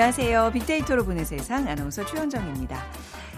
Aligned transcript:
안녕하세요. 0.00 0.52
빅데이터로 0.52 1.04
보는 1.04 1.24
세상 1.24 1.66
아나운서 1.66 2.06
최현정입니다. 2.06 2.80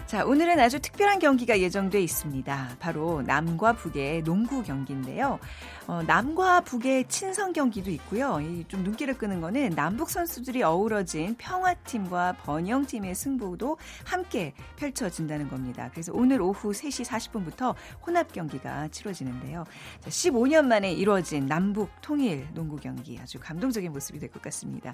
자, 0.05 0.25
오늘은 0.25 0.59
아주 0.59 0.79
특별한 0.79 1.19
경기가 1.19 1.57
예정돼 1.59 1.99
있습니다. 2.03 2.75
바로 2.79 3.23
남과 3.23 3.73
북의 3.73 4.23
농구 4.23 4.61
경기인데요. 4.61 5.39
어, 5.87 6.03
남과 6.03 6.61
북의 6.61 7.07
친선 7.07 7.53
경기도 7.53 7.89
있고요. 7.91 8.39
좀 8.67 8.83
눈길을 8.83 9.17
끄는 9.17 9.41
거는 9.41 9.69
남북 9.69 10.09
선수들이 10.11 10.61
어우러진 10.61 11.35
평화팀과 11.39 12.33
번영팀의 12.43 13.15
승부도 13.15 13.77
함께 14.03 14.53
펼쳐진다는 14.75 15.47
겁니다. 15.47 15.89
그래서 15.91 16.11
오늘 16.13 16.41
오후 16.41 16.71
3시 16.71 17.05
40분부터 17.05 17.73
혼합 18.05 18.33
경기가 18.33 18.89
치러지는데요. 18.89 19.63
자, 20.01 20.09
15년 20.09 20.65
만에 20.65 20.91
이루어진 20.91 21.45
남북 21.47 21.89
통일 22.01 22.47
농구 22.53 22.75
경기 22.75 23.17
아주 23.17 23.39
감동적인 23.39 23.91
모습이 23.91 24.19
될 24.19 24.29
것 24.29 24.41
같습니다. 24.41 24.93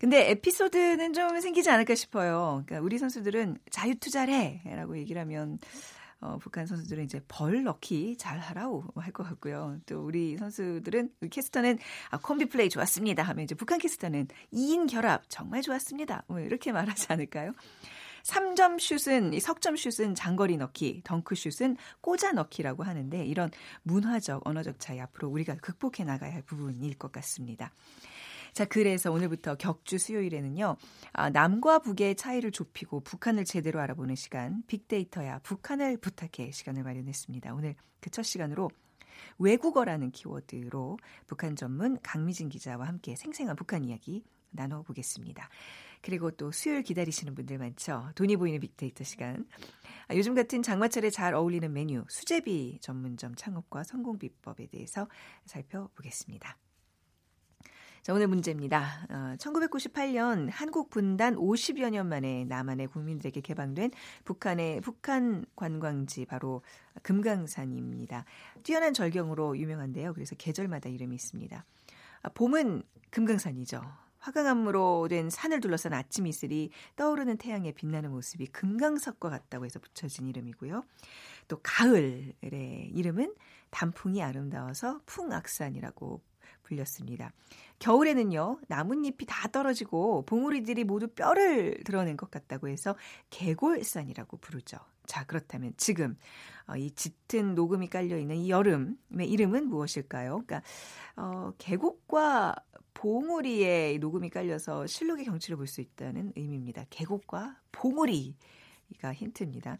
근데 0.00 0.30
에피소드는 0.30 1.12
좀 1.12 1.38
생기지 1.40 1.68
않을까 1.68 1.94
싶어요. 1.94 2.62
그러니까 2.64 2.82
우리 2.82 2.96
선수들은 2.96 3.58
자유 3.70 3.94
투자를 3.96 4.32
해! 4.32 4.62
라고 4.64 4.96
얘기를 4.96 5.20
하면 5.20 5.58
어, 6.22 6.38
북한 6.40 6.66
선수들은 6.66 7.04
이제 7.04 7.20
벌 7.28 7.62
넣기 7.64 8.16
잘 8.16 8.38
하라고 8.38 8.84
할 8.96 9.12
것 9.12 9.24
같고요. 9.24 9.78
또 9.84 10.00
우리 10.02 10.38
선수들은 10.38 11.10
우리 11.20 11.28
캐스터는 11.28 11.78
아, 12.10 12.18
콤비 12.18 12.46
플레이 12.46 12.70
좋았습니다 12.70 13.22
하면 13.24 13.44
이제 13.44 13.54
북한 13.54 13.78
캐스터는 13.78 14.28
2인 14.54 14.90
결합 14.90 15.22
정말 15.28 15.60
좋았습니다. 15.60 16.24
뭐 16.28 16.40
이렇게 16.40 16.72
말하지 16.72 17.06
않을까요? 17.10 17.52
3점 18.24 18.78
슛은 18.80 19.38
석점 19.38 19.76
슛은 19.76 20.14
장거리 20.14 20.56
넣기, 20.56 21.02
덩크 21.04 21.34
슛은 21.34 21.76
꽂아 22.00 22.32
넣기라고 22.32 22.84
하는데 22.84 23.24
이런 23.26 23.50
문화적 23.82 24.46
언어적 24.46 24.78
차이 24.78 24.98
앞으로 25.00 25.28
우리가 25.28 25.56
극복해 25.56 26.04
나가야 26.04 26.32
할 26.32 26.42
부분일 26.42 26.96
것 26.96 27.12
같습니다. 27.12 27.72
자, 28.52 28.64
그래서 28.64 29.10
오늘부터 29.10 29.56
격주 29.56 29.98
수요일에는요, 29.98 30.76
아, 31.12 31.30
남과 31.30 31.80
북의 31.80 32.16
차이를 32.16 32.52
좁히고 32.52 33.00
북한을 33.00 33.44
제대로 33.44 33.80
알아보는 33.80 34.14
시간, 34.14 34.62
빅데이터야 34.66 35.40
북한을 35.40 35.96
부탁해 35.98 36.50
시간을 36.52 36.82
마련했습니다. 36.82 37.54
오늘 37.54 37.74
그 38.00 38.10
첫 38.10 38.22
시간으로 38.22 38.70
외국어라는 39.38 40.10
키워드로 40.10 40.98
북한 41.26 41.56
전문 41.56 41.98
강미진 42.02 42.48
기자와 42.48 42.86
함께 42.86 43.16
생생한 43.16 43.56
북한 43.56 43.84
이야기 43.84 44.24
나눠보겠습니다. 44.50 45.48
그리고 46.02 46.30
또 46.30 46.50
수요일 46.50 46.82
기다리시는 46.82 47.34
분들 47.34 47.58
많죠. 47.58 48.10
돈이 48.14 48.36
보이는 48.36 48.58
빅데이터 48.58 49.04
시간. 49.04 49.46
아, 50.08 50.16
요즘 50.16 50.34
같은 50.34 50.62
장마철에 50.62 51.10
잘 51.10 51.34
어울리는 51.34 51.70
메뉴 51.72 52.04
수제비 52.08 52.78
전문점 52.80 53.34
창업과 53.34 53.84
성공 53.84 54.18
비법에 54.18 54.66
대해서 54.66 55.08
살펴보겠습니다. 55.44 56.56
자, 58.02 58.14
오늘 58.14 58.28
문제입니다. 58.28 59.06
어, 59.10 59.36
1998년 59.36 60.48
한국 60.50 60.88
분단 60.88 61.36
50여 61.36 61.90
년 61.90 62.08
만에 62.08 62.46
남한의 62.46 62.86
국민들에게 62.86 63.42
개방된 63.42 63.90
북한의 64.24 64.80
북한 64.80 65.44
관광지 65.54 66.24
바로 66.24 66.62
금강산입니다. 67.02 68.24
뛰어난 68.62 68.94
절경으로 68.94 69.58
유명한데요. 69.58 70.14
그래서 70.14 70.34
계절마다 70.34 70.88
이름이 70.88 71.14
있습니다. 71.14 71.66
아, 72.22 72.28
봄은 72.30 72.84
금강산이죠. 73.10 73.82
화강암으로 74.20 75.08
된 75.08 75.28
산을 75.28 75.60
둘러싼 75.60 75.92
아침 75.92 76.26
이슬이 76.26 76.70
떠오르는 76.96 77.36
태양에 77.36 77.72
빛나는 77.72 78.12
모습이 78.12 78.46
금강석과 78.46 79.28
같다고 79.28 79.66
해서 79.66 79.78
붙여진 79.78 80.26
이름이고요. 80.26 80.84
또 81.48 81.60
가을의 81.62 82.92
이름은 82.94 83.34
단풍이 83.68 84.22
아름다워서 84.22 85.02
풍악산이라고 85.04 86.22
불렸습니다. 86.70 87.32
겨울에는요, 87.80 88.60
나뭇잎이 88.68 89.26
다 89.26 89.48
떨어지고 89.48 90.22
봉우리들이 90.26 90.84
모두 90.84 91.08
뼈를 91.08 91.82
드러낸 91.84 92.16
것 92.16 92.30
같다고 92.30 92.68
해서 92.68 92.96
개골산이라고 93.30 94.36
부르죠. 94.38 94.78
자, 95.06 95.24
그렇다면 95.24 95.74
지금 95.76 96.16
어, 96.68 96.76
이 96.76 96.90
짙은 96.92 97.54
녹음이 97.54 97.88
깔려 97.88 98.16
있는 98.16 98.36
이 98.36 98.50
여름의 98.50 99.28
이름은 99.28 99.68
무엇일까요? 99.68 100.42
그러니까 100.46 100.62
어, 101.16 101.52
계곡과 101.58 102.54
봉우리에 102.94 103.98
녹음이 103.98 104.30
깔려서 104.30 104.86
실록의 104.86 105.24
경치를 105.24 105.56
볼 105.56 105.66
수 105.66 105.80
있다는 105.80 106.32
의미입니다. 106.36 106.84
계곡과 106.90 107.56
봉우리가 107.72 109.12
힌트입니다. 109.14 109.78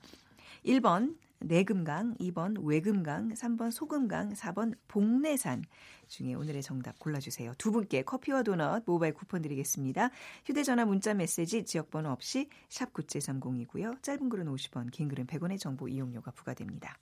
1번 0.64 1.16
내금강, 1.40 2.14
2번 2.20 2.62
외금강, 2.62 3.32
3번 3.32 3.70
소금강, 3.70 4.34
4번 4.34 4.74
복내산 4.88 5.64
중에 6.08 6.34
오늘의 6.34 6.62
정답 6.62 6.98
골라주세요. 6.98 7.54
두 7.56 7.72
분께 7.72 8.02
커피와 8.02 8.42
도넛 8.42 8.84
모바일 8.86 9.14
쿠폰 9.14 9.42
드리겠습니다. 9.42 10.10
휴대전화 10.44 10.84
문자 10.84 11.14
메시지 11.14 11.64
지역번호 11.64 12.10
없이 12.10 12.48
샵 12.68 12.92
9730이고요. 12.92 14.02
짧은 14.02 14.28
글은 14.28 14.46
50원, 14.46 14.90
긴 14.90 15.08
글은 15.08 15.26
100원의 15.26 15.58
정보 15.58 15.88
이용료가 15.88 16.30
부과됩니다. 16.32 16.98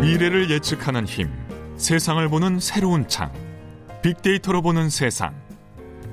미래를 0.00 0.50
예측하는 0.50 1.06
힘, 1.06 1.30
세상을 1.76 2.28
보는 2.28 2.60
새로운 2.60 3.06
창, 3.08 3.32
빅데이터로 4.02 4.60
보는 4.62 4.90
세상. 4.90 5.41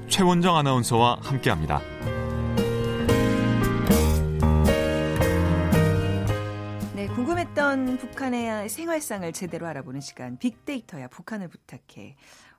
최원정 0.10 0.56
아나운서와 0.58 1.20
함께합니다. 1.22 1.82
네, 6.96 7.08
궁금했던 7.08 7.98
북한의 7.98 8.68
생활상을 8.70 9.32
제대로 9.34 9.68
알아보는 9.68 10.02
시간 10.02 10.38
빅데이터야 10.38 11.08
북한을 11.08 11.48
부탁해. 11.48 12.16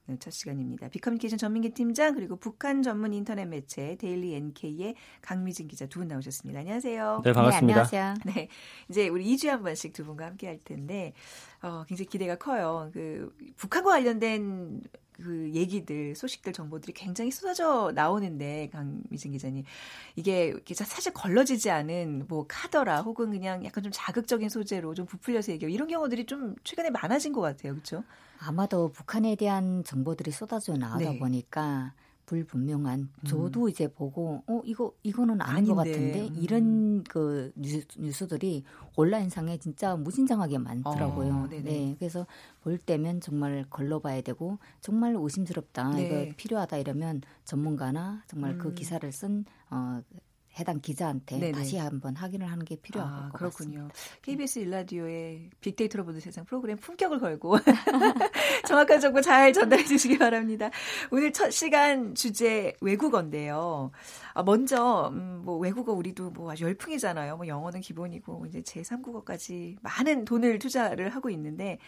오늘 0.09 0.19
첫 0.19 0.31
시간입니다. 0.33 0.89
빅커뮤니케이션 0.89 1.39
전민기 1.39 1.71
팀장 1.71 2.15
그리고 2.15 2.37
북한 2.37 2.83
전문 2.83 3.13
인터넷 3.13 3.45
매체 3.45 3.97
데일리 3.97 4.35
NK의 4.35 4.95
강미진 5.21 5.69
기자 5.69 5.87
두 5.87 6.01
분 6.01 6.09
나오셨습니다. 6.09 6.61
안녕하세요. 6.61 7.21
네, 7.25 7.33
반갑습니다. 7.33 7.83
네, 7.85 7.99
안녕하세요. 7.99 8.15
네, 8.35 8.49
이제 8.89 9.09
우리 9.09 9.25
2주에 9.27 9.49
한 9.49 9.63
번씩 9.63 9.93
두 9.93 10.05
분과 10.07 10.25
함께 10.25 10.47
할 10.47 10.59
텐데 10.65 11.13
어, 11.63 11.85
굉장히 11.87 12.07
기대가 12.09 12.37
커요. 12.37 12.91
그 12.95 13.31
북한과 13.57 13.91
관련된 13.91 14.81
그 15.23 15.51
얘기들, 15.53 16.15
소식들, 16.15 16.53
정보들이 16.53 16.93
굉장히 16.93 17.31
쏟아져 17.31 17.93
나오는데 17.95 18.71
강미진 18.73 19.33
기자님 19.33 19.65
이게 20.17 20.55
사실 20.75 21.13
걸러지지 21.13 21.71
않은 21.71 22.27
뭐 22.29 22.47
카더라 22.49 23.03
혹은 23.03 23.31
그냥 23.31 23.65
약간 23.65 23.83
좀 23.83 23.93
자극적인 23.95 24.49
소재로 24.49 24.95
좀 24.95 25.07
부풀려서 25.07 25.53
얘기하고 25.53 25.75
이런 25.75 25.89
경우들이 25.89 26.27
좀 26.27 26.55
최근에 26.65 26.91
많아진 26.91 27.33
것 27.33 27.41
같아요, 27.41 27.73
그렇죠? 27.73 28.05
아마도 28.39 28.89
북한에 28.89 29.37
대한 29.37 29.85
정보들이 29.85 30.31
쏟아져 30.31 30.77
나오다 30.77 31.11
네. 31.11 31.19
보니까 31.19 31.93
불분명한 32.31 33.01
음. 33.01 33.27
저도 33.27 33.65
음. 33.65 33.69
이제 33.69 33.89
보고 33.89 34.45
어 34.47 34.63
이거 34.65 34.93
이거는 35.03 35.41
아닌 35.41 35.57
아닌데. 35.57 35.71
것 35.71 35.77
같은데 35.77 36.29
음. 36.29 36.37
이런 36.41 37.03
그 37.05 37.53
뉴스, 37.57 38.29
들이 38.29 38.63
온라인상에 38.95 39.59
진짜 39.59 39.97
무진장하게 39.97 40.59
많더라고요. 40.59 41.35
어, 41.35 41.49
네, 41.51 41.97
그래서 41.99 42.27
볼 42.63 42.79
때면 42.79 43.21
정말 43.21 43.65
걸러봐야 43.69 44.21
되고 44.21 44.59
정말 44.81 45.17
의심스럽다 45.19 45.91
네. 45.91 46.07
이거 46.07 46.35
필요하다 46.37 46.77
이러면 46.77 47.23
전문가나 47.45 48.23
정말 48.29 48.57
그 48.59 48.69
음. 48.69 48.71
그 48.71 48.75
기사를 48.75 49.11
쓴 49.11 49.45
어, 49.71 50.01
해당 50.61 50.81
기자한테 50.81 51.39
네네. 51.39 51.53
다시 51.53 51.79
한번 51.79 52.15
확인을 52.15 52.51
하는 52.51 52.65
게 52.65 52.77
필요할 52.77 53.11
아, 53.11 53.29
것 53.31 53.39
그렇군요. 53.39 53.89
같습니다. 53.89 53.95
KBS 54.23 54.59
일라디오의 54.61 55.51
빅데이터로 55.61 56.05
보는 56.05 56.21
세상 56.21 56.45
프로그램 56.45 56.77
품격을 56.77 57.19
걸고 57.19 57.57
정확한 58.69 59.01
정보 59.01 59.21
잘 59.21 59.53
전달해 59.53 59.85
주시기 59.85 60.19
바랍니다. 60.19 60.71
오늘 61.11 61.33
첫 61.33 61.51
시간 61.51 62.15
주제 62.15 62.75
외국어인데요. 62.81 63.91
아, 64.35 64.43
먼저 64.43 65.09
음, 65.13 65.43
뭐 65.45 65.57
외국어 65.57 65.93
우리도 65.93 66.31
뭐 66.31 66.53
아주 66.53 66.65
열풍이잖아요. 66.65 67.37
뭐 67.37 67.47
영어는 67.47 67.81
기본이고 67.81 68.47
이제 68.47 68.61
제3국어까지 68.61 69.77
많은 69.81 70.25
돈을 70.25 70.59
투자를 70.59 71.11
하고 71.11 71.31
있는데 71.31 71.79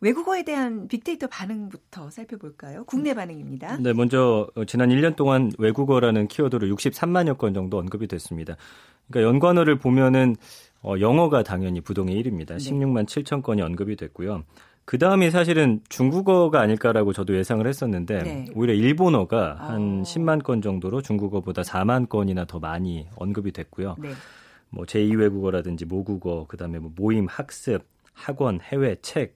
외국어에 0.00 0.42
대한 0.44 0.88
빅데이터 0.88 1.26
반응부터 1.26 2.10
살펴볼까요? 2.10 2.84
국내 2.84 3.14
반응입니다. 3.14 3.78
네, 3.78 3.92
먼저 3.92 4.48
어, 4.54 4.64
지난 4.64 4.88
1년 4.88 5.14
동안 5.14 5.52
외국어라는 5.58 6.28
키워드로 6.28 6.74
63만여 6.74 7.36
건 7.36 7.52
정도 7.54 7.78
언급이 7.78 8.06
됐습니다. 8.06 8.56
그러니까 9.10 9.28
연관어를 9.28 9.78
보면은 9.78 10.36
어, 10.82 10.94
영어가 10.98 11.42
당연히 11.42 11.80
부동의 11.80 12.16
1위입니다. 12.22 12.56
16만 12.56 13.06
7천 13.06 13.42
건이 13.42 13.60
언급이 13.60 13.96
됐고요. 13.96 14.44
그 14.86 14.98
다음이 14.98 15.30
사실은 15.30 15.80
중국어가 15.88 16.60
아닐까라고 16.60 17.12
저도 17.12 17.36
예상을 17.36 17.64
했었는데 17.66 18.22
네. 18.22 18.46
오히려 18.54 18.72
일본어가 18.72 19.58
어. 19.60 19.64
한 19.64 20.02
10만 20.02 20.42
건 20.42 20.62
정도로 20.62 21.02
중국어보다 21.02 21.62
4만 21.62 22.08
건이나 22.08 22.46
더 22.46 22.58
많이 22.58 23.06
언급이 23.16 23.52
됐고요. 23.52 23.96
네. 23.98 24.10
뭐 24.70 24.86
제2 24.86 25.18
외국어라든지 25.18 25.84
모국어, 25.84 26.46
그다음에 26.48 26.78
뭐 26.78 26.90
모임, 26.96 27.26
학습, 27.28 27.84
학원, 28.14 28.60
해외, 28.60 28.96
책 29.02 29.34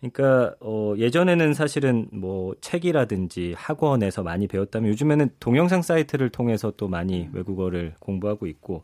그러니까 0.00 0.54
어 0.60 0.94
예전에는 0.98 1.54
사실은 1.54 2.06
뭐 2.12 2.54
책이라든지 2.60 3.54
학원에서 3.56 4.22
많이 4.22 4.46
배웠다면 4.46 4.90
요즘에는 4.90 5.30
동영상 5.40 5.82
사이트를 5.82 6.30
통해서 6.30 6.72
또 6.76 6.88
많이 6.88 7.22
음. 7.24 7.30
외국어를 7.32 7.94
공부하고 7.98 8.46
있고 8.46 8.82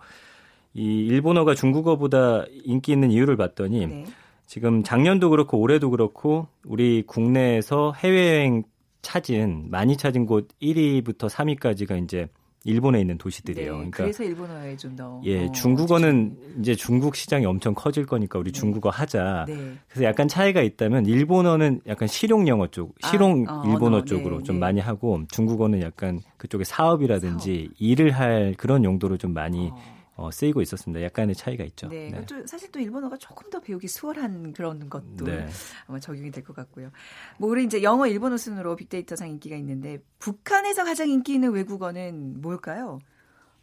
이 0.75 1.07
일본어가 1.07 1.55
중국어보다 1.55 2.45
인기 2.65 2.93
있는 2.93 3.11
이유를 3.11 3.37
봤더니 3.37 3.87
네. 3.87 4.05
지금 4.47 4.83
작년도 4.83 5.31
그렇고 5.31 5.59
올해도 5.59 5.91
그렇고 5.91 6.49
우리 6.65 7.03
국내에서 7.07 7.93
해외여행 7.97 8.65
찾은 9.03 9.71
많이 9.71 9.97
찾은 9.97 10.27
곳 10.27 10.49
1위부터 10.61 11.29
3위까지가 11.29 12.03
이제 12.03 12.29
일본에 12.65 13.01
있는 13.01 13.19
도시들이에요. 13.19 13.71
네, 13.71 13.77
그러니까 13.77 13.97
그래서 14.05 14.25
일본어에 14.25 14.77
좀 14.77 14.95
더. 14.95 15.21
예, 15.25 15.47
어, 15.47 15.53
중국어는 15.53 16.37
이제 16.61 16.75
중국 16.75 17.17
시장이 17.17 17.45
엄청 17.47 17.75
커질 17.75 18.07
거니까 18.07 18.39
우리 18.39 18.53
네. 18.53 18.59
중국어 18.59 18.91
하자. 18.91 19.47
네. 19.49 19.75
그래서 19.89 20.05
약간 20.05 20.29
차이가 20.29 20.63
있다면 20.63 21.07
일본어는 21.07 21.81
약간 21.87 22.09
실용 22.09 22.47
영어 22.49 22.69
쪽, 22.69 22.95
아, 23.03 23.09
실용 23.09 23.47
아, 23.49 23.55
어, 23.55 23.63
일본어 23.65 23.97
언어, 23.97 24.05
쪽으로 24.05 24.39
네, 24.39 24.43
좀 24.45 24.57
네. 24.57 24.61
많이 24.61 24.81
하고 24.81 25.23
중국어는 25.31 25.83
약간 25.83 26.21
그쪽에 26.37 26.65
사업이라든지 26.65 27.69
사업. 27.69 27.75
일을 27.79 28.11
할 28.13 28.55
그런 28.57 28.85
용도로 28.85 29.17
좀 29.17 29.33
많이 29.35 29.71
어. 29.73 30.02
어, 30.15 30.31
쓰이고 30.31 30.61
있었습니다. 30.61 31.03
약간의 31.05 31.35
차이가 31.35 31.65
있죠. 31.65 31.89
네, 31.89 32.11
네. 32.11 32.27
또 32.27 32.47
사실 32.47 32.71
또 32.71 32.79
일본어가 32.79 33.17
조금 33.17 33.49
더 33.51 33.61
배우기 33.61 33.89
수월한 33.89 34.53
그런 34.53 34.89
것도 34.91 35.25
네. 35.25 35.49
아마 35.87 35.99
적용이 35.99 36.31
될 36.31 36.45
것 36.45 36.55
같고요. 36.55 36.91
뭐 37.39 37.49
우리 37.49 37.65
이제 37.65 37.83
영어, 37.83 38.07
일본어 38.07 38.37
순으로 38.37 38.77
빅데이터상 38.77 39.29
인기가 39.31 39.57
있는데 39.57 39.99
북한에서 40.19 40.85
가장 40.85 41.09
인기 41.09 41.35
있는 41.35 41.51
외국어는 41.53 42.41
뭘까요? 42.43 42.99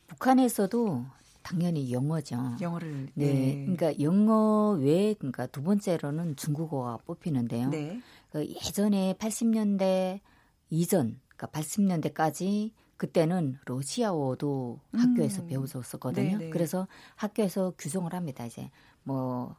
북한에서도 0.08 1.06
당연히 1.44 1.92
영어죠. 1.92 2.58
영어를 2.62 3.08
네. 3.14 3.34
네. 3.34 3.66
그러니까 3.76 4.02
영어 4.02 4.72
외에 4.72 5.14
그러니까 5.14 5.46
두 5.48 5.62
번째로는 5.64 6.36
중국어가 6.36 6.98
뽑히는데요. 7.06 7.70
네. 7.70 8.02
그 8.32 8.46
예전에 8.46 9.14
80년대 9.20 10.20
이전 10.72 11.20
그러니까 11.36 11.48
80년대까지 11.60 12.72
그때는 13.00 13.58
러시아어도 13.66 14.82
음. 14.94 15.00
학교에서 15.00 15.46
배워줬었거든요. 15.46 16.38
네네. 16.38 16.50
그래서 16.50 16.86
학교에서 17.16 17.74
규정을 17.78 18.14
합니다. 18.14 18.46
이제 18.46 18.70
뭐 19.04 19.56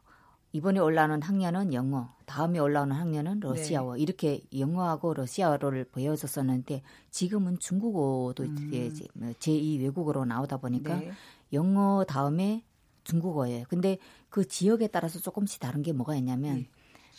이번에 0.53 0.79
올라오는 0.79 1.19
학년은 1.19 1.73
영어, 1.73 2.13
다음에 2.27 2.59
올라오는 2.59 2.95
학년은 2.95 3.39
러시아어 3.39 3.95
네. 3.95 4.01
이렇게 4.01 4.43
영어하고 4.55 5.15
러시아어를 5.15 5.85
배워줬었는데 5.85 6.83
지금은 7.09 7.57
중국어도 7.57 8.43
음. 8.43 8.69
이제 8.71 9.07
뭐 9.15 9.31
제2 9.31 9.81
외국어로 9.81 10.23
나오다 10.25 10.57
보니까 10.57 10.99
네. 10.99 11.11
영어 11.51 12.05
다음에 12.07 12.63
중국어예요. 13.05 13.65
근데 13.69 13.97
그 14.29 14.47
지역에 14.47 14.85
따라서 14.85 15.19
조금씩 15.19 15.59
다른 15.59 15.81
게 15.81 15.93
뭐가 15.93 16.15
있냐면 16.15 16.67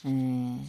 네. 0.05 0.61
에, 0.61 0.65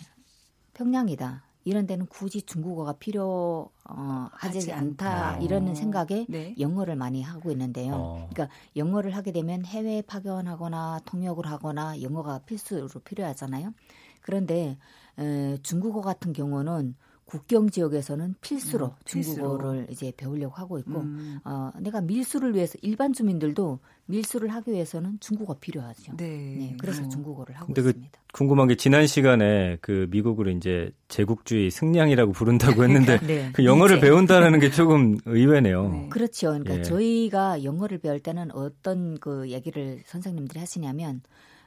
평양이다. 0.74 1.44
이런 1.65 1.88
데는 1.88 2.06
굳이 2.07 2.42
중국어가 2.42 2.94
필요 2.94 3.69
어, 3.89 4.27
하지 4.31 4.71
않다 4.71 5.30
않다. 5.30 5.38
이런 5.39 5.74
생각에 5.75 6.25
네. 6.27 6.56
영어를 6.60 6.95
많이 6.95 7.21
하고 7.21 7.51
있는데요. 7.51 7.94
어. 7.95 8.30
그러니까 8.31 8.56
영어를 8.75 9.15
하게 9.15 9.31
되면 9.31 9.65
해외 9.65 10.01
파견하거나 10.01 11.01
통역을 11.06 11.45
하거나 11.45 12.01
영어가 12.01 12.39
필수로 12.39 12.88
필요하잖아요. 13.04 13.74
그런데 14.21 14.77
에, 15.19 15.57
중국어 15.63 16.01
같은 16.01 16.33
경우는 16.33 16.95
국경 17.25 17.70
지역에서는 17.70 18.36
필수로 18.42 18.86
음, 18.86 18.92
중국어를 19.06 19.86
필수로. 19.86 19.92
이제 19.92 20.14
배우려고 20.16 20.56
하고 20.56 20.78
있고 20.80 21.02
음. 21.02 21.40
어, 21.44 21.72
내가 21.80 22.02
밀수를 22.02 22.54
위해서 22.54 22.78
일반 22.81 23.14
주민들도 23.14 23.80
밀수를 24.06 24.50
하기 24.50 24.72
위해서는 24.72 25.18
중국어 25.20 25.58
필요하죠. 25.60 26.18
네. 26.18 26.56
네 26.58 26.78
그래서 26.80 27.04
어. 27.04 27.10
중국어를 27.10 27.56
하고 27.56 27.74
그 27.74 27.80
있습니다. 27.80 28.12
그 28.12 28.34
궁금한 28.34 28.68
게 28.68 28.75
지난 28.75 29.08
시간에 29.08 29.78
그 29.81 30.08
미국으로 30.12 30.52
이제 30.52 30.92
제국주의 31.08 31.72
승량이라고 31.72 32.34
부른다고 32.34 32.84
했는데 32.84 33.20
네. 33.20 33.52
그 33.54 33.64
영어를 33.64 33.98
이제. 33.98 34.08
배운다는 34.08 34.60
게 34.60 34.69
조금 34.69 35.18
의외네요. 35.26 35.90
네. 35.90 36.10
그렇죠. 36.10 36.48
그러니까 36.50 36.80
예. 36.80 36.81
저희가 36.84 37.64
영어를 37.64 38.00
배울 38.00 38.19
때는 38.19 38.52
어떤 38.52 39.18
그 39.19 39.50
얘기를 39.50 40.02
선생님들이 40.06 40.60
하시냐면 40.60 41.22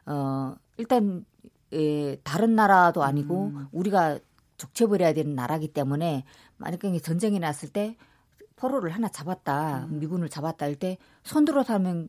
어 0.04 0.54
일단 0.76 1.24
예, 1.72 2.16
다른 2.22 2.54
나라도 2.54 3.02
아니고 3.02 3.46
음. 3.46 3.66
우리가 3.72 4.18
족쳐버려야 4.56 5.12
되는 5.14 5.34
나라기 5.34 5.68
때문에 5.68 6.24
만약에 6.56 6.98
전쟁이 7.00 7.38
났을 7.38 7.68
때 7.68 7.96
포로를 8.56 8.90
하나 8.94 9.08
잡았다, 9.08 9.86
음. 9.90 9.98
미군을 10.00 10.30
잡았다 10.30 10.64
할 10.64 10.76
때 10.76 10.96
손들어 11.24 11.62
타면 11.62 12.08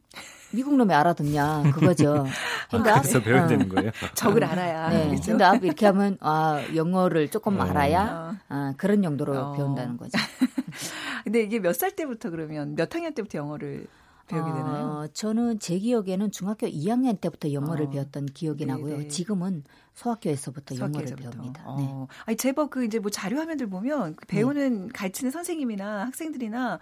미국 0.54 0.78
놈이 0.78 0.94
알아듣냐 0.94 1.64
그거죠. 1.74 2.26
그러니까 2.70 2.96
아, 2.96 3.02
그래서 3.02 3.22
배워야 3.22 3.44
어. 3.44 3.48
되는 3.48 3.68
거예요. 3.68 3.92
적을 4.16 4.46
알아야. 4.46 4.90
네. 4.92 5.10
그렇죠? 5.10 5.32
근데 5.32 5.44
앞 5.44 5.62
이렇게 5.66 5.86
하면 5.88 6.18
아 6.22 6.62
영어를 6.74 7.30
조금 7.30 7.60
어. 7.60 7.64
알아야 7.64 8.38
아, 8.48 8.74
그런 8.78 9.04
용도로 9.04 9.38
어. 9.38 9.54
배운다는 9.58 9.98
거죠. 9.98 10.12
근데 11.26 11.42
이게 11.44 11.60
몇 11.60 11.74
살 11.74 11.92
때부터 11.92 12.30
그러면 12.30 12.76
몇 12.76 12.94
학년 12.96 13.14
때부터 13.14 13.40
영어를 13.40 13.88
배우게 14.28 14.52
되나요? 14.52 14.86
어, 14.86 15.08
저는 15.14 15.60
제 15.60 15.80
기억에는 15.80 16.32
중학교 16.32 16.68
2학년 16.68 17.20
때부터 17.20 17.54
영어를 17.54 17.86
어. 17.86 17.90
배웠던 17.90 18.28
기억이 18.28 18.66
네네. 18.66 18.78
나고요. 18.78 18.98
네. 18.98 19.08
지금은 19.08 19.64
소학교에서부터, 19.94 20.76
소학교에서부터. 20.76 21.24
영어를 21.24 21.32
배웁니다. 21.38 21.64
어. 21.66 21.78
네. 21.78 22.16
아니 22.26 22.38
제법 22.38 22.70
그 22.70 22.86
이제 22.86 23.00
뭐 23.00 23.10
자료 23.10 23.38
화면들 23.38 23.68
보면 23.68 24.16
그 24.16 24.26
배우는 24.28 24.88
네. 24.88 24.94
가르치는 24.94 25.32
선생님이나 25.32 26.06
학생들이나 26.08 26.80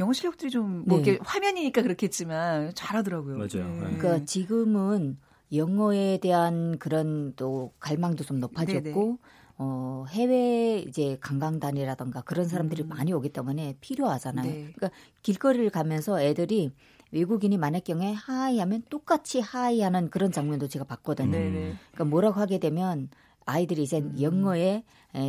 영어 0.00 0.12
실력들이 0.12 0.50
좀뭐 0.50 1.02
네. 1.02 1.18
화면이니까 1.22 1.82
그렇겠지만 1.82 2.72
잘하더라고요. 2.74 3.36
맞아요. 3.36 3.68
네. 3.68 3.88
네. 3.90 3.96
그러니까 3.98 4.24
지금은 4.24 5.18
영어에 5.52 6.18
대한 6.20 6.76
그런 6.78 7.34
또 7.36 7.72
갈망도 7.78 8.24
좀 8.24 8.40
높아졌고 8.40 8.82
네네. 8.82 9.16
어, 9.58 10.04
해외 10.08 10.84
이제 10.86 11.16
관광단이라던가 11.20 12.22
그런 12.22 12.46
사람들이 12.46 12.82
음. 12.82 12.88
많이 12.88 13.12
오기 13.12 13.30
때문에 13.30 13.76
필요하잖아요. 13.80 14.46
네. 14.46 14.72
그러니까 14.74 14.90
길거리를 15.22 15.70
가면서 15.70 16.20
애들이 16.20 16.72
외국인이 17.12 17.56
만약 17.56 17.80
경우에 17.80 18.12
hi 18.12 18.58
하면 18.58 18.82
똑같이 18.90 19.40
hi 19.40 19.80
하는 19.80 20.10
그런 20.10 20.32
장면도 20.32 20.68
제가 20.68 20.84
봤거든요. 20.84 21.30
네네. 21.30 21.74
그러니까 21.92 22.04
뭐라고 22.04 22.40
하게 22.40 22.58
되면 22.58 23.08
아이들이 23.46 23.84
이제 23.84 23.98
음. 23.98 24.20
영어에 24.20 24.82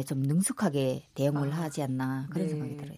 좀 0.06 0.24
능숙하게 0.24 1.04
대응을 1.14 1.54
아. 1.54 1.64
하지 1.64 1.84
않나 1.84 2.28
그런 2.30 2.48
네. 2.48 2.52
생각이 2.52 2.78
들어요. 2.78 2.98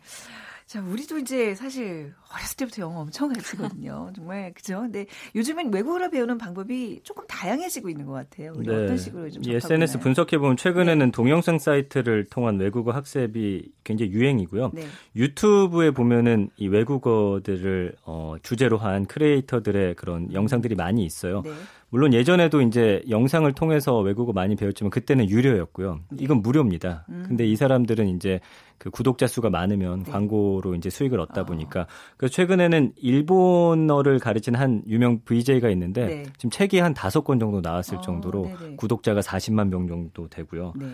자, 0.70 0.84
우리도 0.84 1.18
이제 1.18 1.56
사실 1.56 2.14
어렸을 2.32 2.56
때부터 2.58 2.84
영어 2.84 3.00
엄청 3.00 3.30
가르치거든요. 3.30 4.12
정말 4.16 4.54
그죠? 4.54 4.82
근데 4.82 5.08
요즘엔 5.34 5.74
외국어를 5.74 6.12
배우는 6.12 6.38
방법이 6.38 7.00
조금 7.02 7.26
다양해지고 7.26 7.90
있는 7.90 8.06
것 8.06 8.12
같아요. 8.12 8.54
우리 8.56 8.68
네. 8.68 8.76
어떤 8.76 8.96
식으로 8.96 9.32
좀 9.32 9.42
SNS 9.44 9.98
분석해 9.98 10.38
보면 10.38 10.58
최근에는 10.58 11.08
네. 11.08 11.12
동영상 11.12 11.58
사이트를 11.58 12.26
통한 12.26 12.60
외국어 12.60 12.92
학습이 12.92 13.72
굉장히 13.84 14.12
유행이고요. 14.12 14.70
네. 14.76 14.86
유튜브에 15.16 15.90
보면은 15.90 16.52
이 16.58 16.68
외국어들을 16.68 17.96
어, 18.06 18.36
주제로 18.44 18.78
한 18.78 19.08
크리에이터들의 19.08 19.96
그런 19.96 20.32
영상들이 20.32 20.76
많이 20.76 21.04
있어요. 21.04 21.42
네. 21.90 21.92
물론 21.92 22.14
예전에도 22.14 22.62
이제 22.62 23.02
영상을 23.10 23.52
통해서 23.54 24.00
외국어 24.00 24.32
많이 24.32 24.56
배웠지만 24.56 24.92
그때는 24.92 25.30
유료였고요. 25.30 26.00
네. 26.12 26.18
이건 26.24 26.42
무료입니다. 26.42 27.06
음. 27.10 27.26
근데 27.28 27.46
이 27.46 27.56
사람들은 27.56 28.08
이제 28.16 28.40
그 28.78 28.90
구독자 28.90 29.28
수가 29.28 29.50
많으면 29.50 30.04
네. 30.04 30.12
광고로 30.12 30.76
이제 30.76 30.90
수익을 30.90 31.20
얻다 31.20 31.42
아. 31.42 31.46
보니까 31.46 31.88
그래서 32.16 32.34
최근에는 32.34 32.94
일본어를 32.96 34.20
가르치는 34.20 34.60
한 34.60 34.84
유명 34.88 35.22
VJ가 35.26 35.70
있는데 35.72 36.06
네. 36.06 36.24
지금 36.38 36.50
책이 36.52 36.80
한 36.80 36.94
다섯 36.94 37.22
권 37.24 37.40
정도 37.40 37.62
나왔을 37.62 37.98
어, 37.98 38.02
정도로 38.02 38.44
네네. 38.44 38.76
구독자가 38.78 39.22
40만 39.22 39.70
명 39.70 39.88
정도 39.88 40.28
되고요. 40.28 40.74
네. 40.78 40.86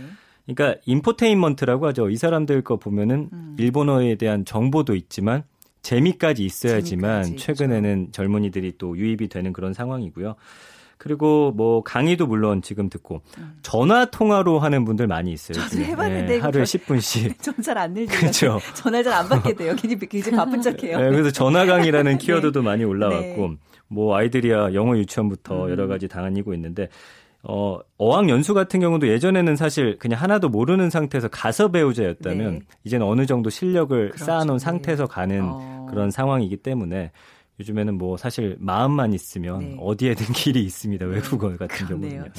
그러니까 0.45 0.79
인포테인먼트라고 0.85 1.87
하죠. 1.87 2.09
이 2.09 2.17
사람들 2.17 2.61
거 2.61 2.77
보면은 2.77 3.29
음. 3.33 3.55
일본어에 3.59 4.15
대한 4.15 4.45
정보도 4.45 4.95
있지만 4.95 5.43
재미까지 5.81 6.43
있어야지만 6.43 7.23
재미까지, 7.23 7.45
최근에는. 7.45 8.11
젊은이들이 8.11 8.73
또 8.77 8.97
유입이 8.97 9.27
되는 9.27 9.53
그런 9.53 9.73
상황이고요. 9.73 10.35
그리고 10.97 11.51
뭐 11.51 11.83
강의도 11.83 12.25
물론 12.27 12.61
지금 12.61 12.89
듣고 12.89 13.21
음. 13.37 13.57
전화 13.61 14.05
통화로 14.05 14.59
하는 14.59 14.85
분들 14.85 15.07
많이 15.07 15.31
있어요. 15.31 15.57
저도 15.67 15.81
해봤는데 15.83 16.35
네, 16.35 16.39
하루에 16.39 16.63
10분씩. 16.63 17.41
전 17.41 17.53
잘 17.61 17.77
안 17.77 17.93
늘죠. 17.93 18.17
그렇죠. 18.17 18.59
전화 18.75 19.03
잘 19.03 19.13
안 19.13 19.27
받게 19.29 19.53
돼요. 19.53 19.75
굉장히, 19.77 20.07
굉장히 20.07 20.37
바쁜 20.37 20.61
척해요. 20.61 20.99
네, 20.99 21.09
그래서 21.09 21.31
전화 21.31 21.65
강의라는 21.65 22.13
네. 22.17 22.25
키워드도 22.25 22.61
많이 22.63 22.83
올라왔고 22.83 23.47
네. 23.49 23.57
뭐 23.87 24.15
아이들이야 24.17 24.73
영어 24.73 24.97
유치원부터 24.97 25.65
음. 25.65 25.69
여러 25.69 25.87
가지 25.87 26.07
다니고 26.07 26.53
있는데 26.53 26.89
어, 27.43 27.77
어학 27.97 28.27
연수 28.29 28.55
같은 28.55 28.79
경우도 28.79 29.07
예전에는 29.07 29.55
사실 29.55 29.99
그냥 29.99 30.19
하나도 30.19 30.49
모르는 30.49 30.89
상태에서 30.89 31.27
가서 31.27 31.69
배우자였다면 31.69 32.53
네. 32.53 32.59
이제는 32.85 33.05
어느 33.05 33.27
정도 33.27 33.51
실력을 33.51 34.09
그렇죠. 34.09 34.25
쌓아놓은 34.25 34.57
상태에서 34.57 35.05
가는 35.05 35.41
어. 35.43 35.85
그런 35.91 36.09
상황이기 36.09 36.57
때문에 36.57 37.11
요즘에는 37.59 37.97
뭐 37.97 38.17
사실 38.17 38.57
마음만 38.59 39.13
있으면 39.13 39.59
네. 39.59 39.77
어디에든 39.79 40.25
길이 40.33 40.63
있습니다. 40.63 41.05
외국어 41.05 41.55
같은 41.57 41.87
그러네요. 41.87 42.09
경우는요. 42.09 42.31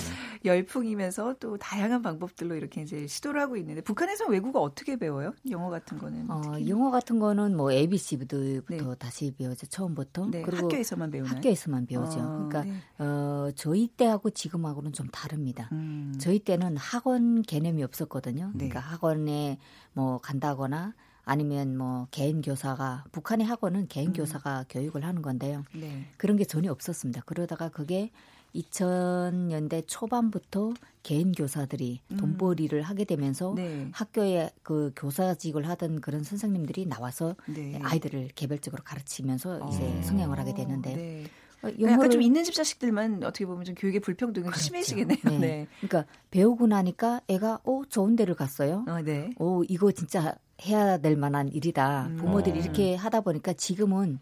열풍이면서 0.44 1.36
또 1.40 1.56
다양한 1.56 2.02
방법들로 2.02 2.54
이렇게 2.54 2.82
이제 2.82 3.06
시도를 3.06 3.40
하고 3.40 3.56
있는데 3.56 3.80
북한에서 3.80 4.26
외국어 4.28 4.60
어떻게 4.60 4.96
배워요? 4.96 5.32
영어 5.50 5.70
같은 5.70 5.98
거는? 5.98 6.30
어, 6.30 6.56
영어 6.68 6.90
같은 6.90 7.18
거는 7.18 7.56
뭐 7.56 7.72
ABC부터 7.72 8.36
네. 8.36 8.80
다시 8.98 9.32
배우죠. 9.36 9.66
처음부터. 9.66 10.26
네, 10.30 10.42
그리고 10.42 10.66
학교에서만 10.66 11.10
배우나요? 11.10 11.34
학교에서만 11.36 11.86
배우죠. 11.86 12.20
어, 12.20 12.48
그러니까 12.48 12.64
네. 12.64 12.74
어, 12.98 13.50
저희 13.56 13.88
때하고 13.88 14.30
지금하고는 14.30 14.92
좀 14.92 15.08
다릅니다. 15.08 15.68
음. 15.72 16.14
저희 16.18 16.38
때는 16.38 16.76
학원 16.76 17.42
개념이 17.42 17.82
없었거든요. 17.82 18.50
네. 18.54 18.68
그러니까 18.68 18.80
학원에 18.80 19.58
뭐 19.92 20.18
간다거나 20.18 20.94
아니면 21.26 21.76
뭐 21.76 22.06
개인 22.12 22.40
교사가 22.40 23.04
북한의 23.10 23.46
학원은 23.46 23.88
개인 23.88 24.08
음. 24.08 24.12
교사가 24.14 24.64
교육을 24.70 25.04
하는 25.04 25.22
건데요. 25.22 25.64
네. 25.74 26.06
그런 26.16 26.36
게 26.36 26.44
전혀 26.44 26.70
없었습니다. 26.70 27.22
그러다가 27.26 27.68
그게 27.68 28.10
2000년대 28.54 29.82
초반부터 29.88 30.72
개인 31.02 31.32
교사들이 31.32 32.00
음. 32.12 32.16
돈벌이를 32.16 32.80
하게 32.80 33.04
되면서 33.04 33.54
네. 33.56 33.88
학교에 33.92 34.50
그 34.62 34.92
교사직을 34.94 35.68
하던 35.68 36.00
그런 36.00 36.22
선생님들이 36.22 36.86
나와서 36.86 37.34
네. 37.46 37.78
아이들을 37.82 38.30
개별적으로 38.36 38.84
가르치면서 38.84 39.58
어. 39.62 39.68
이제 39.68 40.02
성행을 40.02 40.38
하게 40.38 40.54
되는데 40.54 40.94
네. 40.94 41.24
어, 41.62 41.70
영어를 41.72 41.92
약간 41.92 42.10
좀 42.10 42.22
있는 42.22 42.44
집 42.44 42.54
자식들만 42.54 43.24
어떻게 43.24 43.46
보면 43.46 43.64
좀 43.64 43.74
교육의 43.74 44.00
불평등이 44.00 44.46
그렇죠. 44.46 44.62
심해지겠네요. 44.62 45.18
네. 45.24 45.38
네. 45.38 45.66
그러니까 45.80 46.04
배우고 46.30 46.68
나니까 46.68 47.22
애가 47.26 47.60
어 47.64 47.82
좋은 47.88 48.14
데를 48.14 48.36
갔어요. 48.36 48.84
어, 48.86 49.02
네. 49.02 49.30
어 49.38 49.62
이거 49.68 49.90
진짜 49.90 50.36
해야 50.64 50.98
될 50.98 51.16
만한 51.16 51.48
일이다. 51.48 52.06
음. 52.06 52.16
부모들이 52.16 52.58
음. 52.58 52.64
이렇게 52.64 52.94
하다 52.94 53.20
보니까 53.20 53.52
지금은 53.52 54.18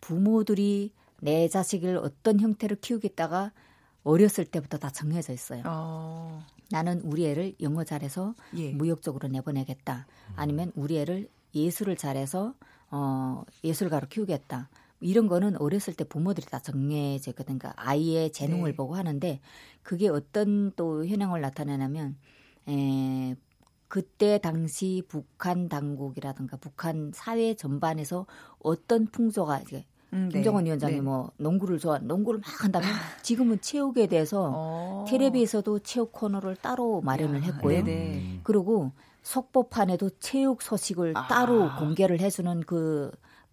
부모들이 0.00 0.92
내 1.20 1.48
자식을 1.48 1.98
어떤 1.98 2.40
형태로 2.40 2.76
키우겠다가 2.80 3.52
어렸을 4.04 4.44
때부터 4.44 4.78
다 4.78 4.90
정해져 4.90 5.32
있어요. 5.32 5.62
어. 5.66 6.40
나는 6.70 7.00
우리 7.02 7.26
애를 7.26 7.54
영어 7.60 7.84
잘해서 7.84 8.34
예. 8.56 8.72
무역적으로 8.72 9.28
내보내겠다. 9.28 10.06
아니면 10.36 10.72
우리 10.74 10.98
애를 10.98 11.28
예술을 11.54 11.96
잘해서 11.96 12.54
어 12.90 13.42
예술가로 13.64 14.08
키우겠다. 14.08 14.68
이런 15.00 15.28
거는 15.28 15.56
어렸을 15.60 15.94
때 15.94 16.04
부모들이 16.04 16.46
다 16.46 16.58
정해지거든. 16.58 17.58
그러니까 17.58 17.72
아이의 17.76 18.32
재능을 18.32 18.72
네. 18.72 18.76
보고 18.76 18.96
하는데 18.96 19.40
그게 19.82 20.08
어떤 20.08 20.72
또 20.76 21.06
현황을 21.06 21.40
나타내냐면 21.40 22.16
에, 22.68 23.34
그때 23.88 24.38
당시 24.38 25.02
북한 25.08 25.68
당국이라든가 25.68 26.56
북한 26.58 27.10
사회 27.14 27.54
전반에서 27.54 28.26
어떤 28.60 29.06
풍조가 29.06 29.60
이제 29.60 29.84
음, 30.12 30.28
네. 30.28 30.34
김정은 30.34 30.64
위원장이 30.64 30.96
네. 30.96 31.00
뭐 31.00 31.32
농구를 31.36 31.78
좋아 31.78 31.98
농구를 31.98 32.40
막 32.40 32.64
한다면 32.64 32.88
지금은 33.22 33.60
체육에 33.60 34.06
대해서 34.06 34.52
어. 34.54 35.04
텔레비에서도 35.08 35.80
체육 35.80 36.12
코너를 36.12 36.56
따로 36.56 37.00
마련을 37.00 37.42
했고요. 37.42 37.84
네네. 37.84 38.40
그리고 38.42 38.92
속보판에도 39.22 40.10
체육 40.20 40.62
소식을 40.62 41.14
아. 41.16 41.26
따로 41.26 41.70
공개를 41.78 42.20
해주는 42.20 42.60
그 42.60 43.10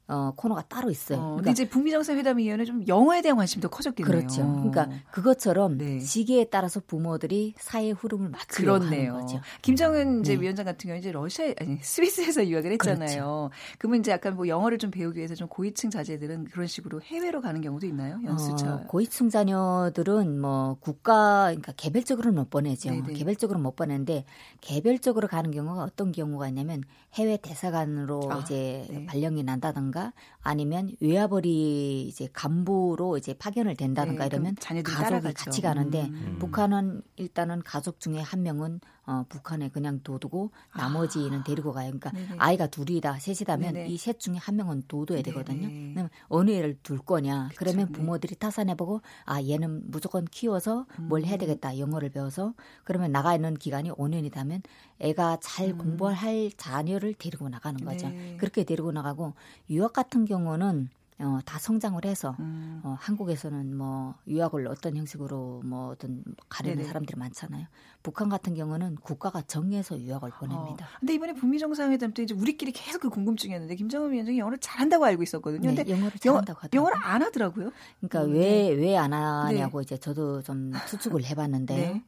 어, 0.08 0.34
코너가 0.36 0.64
따로 0.68 0.92
있어요. 0.92 1.18
어, 1.20 1.30
그러니까 1.32 1.52
이제 1.52 1.68
북미 1.68 1.90
정상회담위원회 1.90 2.64
좀 2.66 2.88
영어에 2.88 3.24
대한 3.24 3.38
관심도 3.38 3.70
커졌겠네요. 3.70 4.06
그렇죠. 4.06 4.44
그러니까 4.58 4.88
그것처럼 5.12 5.80
네. 5.80 6.00
시기에 6.00 6.46
따라서 6.46 6.80
부모들이 6.80 7.56
사회 7.58 7.90
흐름을 7.90 8.30
맞추려고 8.30 8.80
그렇네요. 8.86 9.14
하는 9.14 9.26
거죠. 9.26 9.42
김정은 9.64 10.20
이제 10.20 10.36
네. 10.36 10.42
위원장 10.42 10.66
같은 10.66 10.88
경우 10.88 11.00
이제 11.00 11.12
러시아 11.12 11.52
아니 11.60 11.80
스위스에서 11.82 12.48
유학을 12.48 12.74
했잖아요. 12.74 13.00
그렇죠. 13.00 13.50
그러면 13.80 14.02
이제 14.02 14.12
약간 14.12 14.36
뭐 14.36 14.48
영어를 14.48 14.78
좀 14.78 14.92
배우기 14.92 15.18
위해서 15.18 15.34
좀 15.34 15.48
고위층 15.48 15.90
자제들은 15.90 16.46
그런 16.46 16.68
식으로 16.68 17.02
해외로 17.02 17.42
가는 17.42 17.60
경우도 17.62 17.88
있나요? 17.88 18.20
연수차. 18.24 18.76
어, 18.76 18.84
고위층 18.88 19.30
자녀들은 19.30 20.40
뭐 20.40 20.78
국가 20.82 21.46
그러니까 21.46 21.72
개별적으로는 21.78 22.36
못 22.36 22.52
보내죠. 22.52 22.92
네네. 22.92 23.14
개별적으로 23.14 23.60
못 23.60 23.76
보내는데 23.76 24.26
개별적으로 24.62 25.28
가는 25.28 25.50
경우가 25.50 25.84
어떤 25.84 26.12
경우가 26.12 26.48
있냐면 26.50 26.84
해외 27.16 27.38
대사관으로 27.38 28.32
아, 28.32 28.40
이제 28.40 28.86
네. 28.90 29.06
발령이 29.08 29.42
난다든가 29.44 29.95
된다든가 29.96 30.14
아니면 30.46 30.92
외화벌이 31.02 32.08
이제 32.08 32.30
간부로 32.32 33.18
이제 33.18 33.34
파견을 33.34 33.76
된다든가 33.76 34.24
네, 34.24 34.28
이러면 34.28 34.56
가족이 34.56 34.84
따라가죠. 34.84 35.34
같이 35.46 35.62
가는데 35.62 36.04
음. 36.06 36.38
북한은 36.40 37.02
일단은 37.16 37.64
가족 37.64 38.00
중에 38.00 38.20
한 38.22 38.44
명은 38.44 38.80
어, 39.08 39.24
북한에 39.30 39.70
그냥 39.70 40.00
둬두고 40.04 40.50
나머지는 40.76 41.40
아. 41.42 41.44
데리고 41.44 41.72
가요. 41.74 41.92
그러니까 41.92 42.10
네네. 42.12 42.36
아이가 42.40 42.66
둘이다, 42.68 43.20
셋이다면 43.20 43.88
이 43.88 43.98
셋 43.98 44.20
중에 44.20 44.36
한 44.38 44.56
명은 44.56 44.84
둬둬야 44.88 45.22
되거든요. 45.24 45.68
그러면 45.68 46.10
어느 46.28 46.52
애를 46.52 46.78
둘 46.84 46.98
거냐? 47.00 47.48
그쵸, 47.50 47.56
그러면 47.60 47.88
네. 47.88 47.92
부모들이 47.94 48.36
타산해보고 48.36 49.02
아 49.26 49.42
얘는 49.42 49.84
무조건 49.92 50.26
키워서 50.26 50.86
뭘 51.02 51.24
해야 51.24 51.36
음. 51.36 51.40
되겠다. 51.40 51.78
영어를 51.80 52.10
배워서 52.10 52.54
그러면 52.84 53.12
나가 53.12 53.34
있는 53.36 53.56
기간이 53.56 53.92
5년이다면 53.92 54.62
애가 55.00 55.38
잘 55.42 55.70
음. 55.70 55.78
공부할 55.78 56.52
자녀를 56.58 57.14
데리고 57.16 57.50
나가는 57.50 57.84
거죠. 57.84 58.10
네. 58.10 58.38
그렇게 58.40 58.64
데리고 58.64 58.92
나가고 58.92 59.34
유학 59.72 59.94
같은 59.94 60.26
경우 60.26 60.35
는 60.44 60.90
어, 61.18 61.40
다 61.46 61.58
성장을 61.60 62.04
해서 62.04 62.36
음. 62.40 62.82
어, 62.84 62.98
한국에서는 63.00 63.78
뭐 63.78 64.16
유학을 64.28 64.68
어떤 64.68 64.98
형식으로 64.98 65.62
뭐 65.64 65.88
어떤 65.88 66.24
가려는 66.50 66.80
네네. 66.80 66.88
사람들이 66.90 67.18
많잖아요. 67.18 67.68
북한 68.04 68.28
같은 68.28 68.54
경우는 68.54 68.96
국가가 68.96 69.42
정해서 69.42 69.98
유학을 69.98 70.30
어. 70.30 70.34
보냅니다. 70.40 70.86
어. 70.86 70.98
근데 71.00 71.14
이번에 71.14 71.32
북미 71.34 71.58
정상회담 71.58 72.14
때 72.14 72.24
이제 72.24 72.34
우리끼리 72.34 72.74
계속 72.74 73.00
그 73.00 73.10
궁금증이었는데 73.10 73.76
김정은 73.76 74.12
위원장이 74.12 74.38
영어를 74.40 74.58
잘한다고 74.60 75.06
알고 75.06 75.24
있었거든요. 75.24 75.70
네, 75.70 75.76
근데 75.76 75.90
영어를 75.90 76.20
잘한다고 76.20 76.60
하더라고요. 76.60 76.80
영어를 76.80 76.98
안 77.02 77.22
하더라고요. 77.24 77.72
그러니까 78.02 78.22
왜 78.34 78.76
왜 78.76 78.98
안 78.98 79.14
하냐고 79.14 79.80
네. 79.80 79.84
이제 79.84 79.98
저도 79.98 80.42
좀 80.42 80.74
추측을 80.90 81.24
해봤는데요. 81.32 81.94
네. 81.94 82.04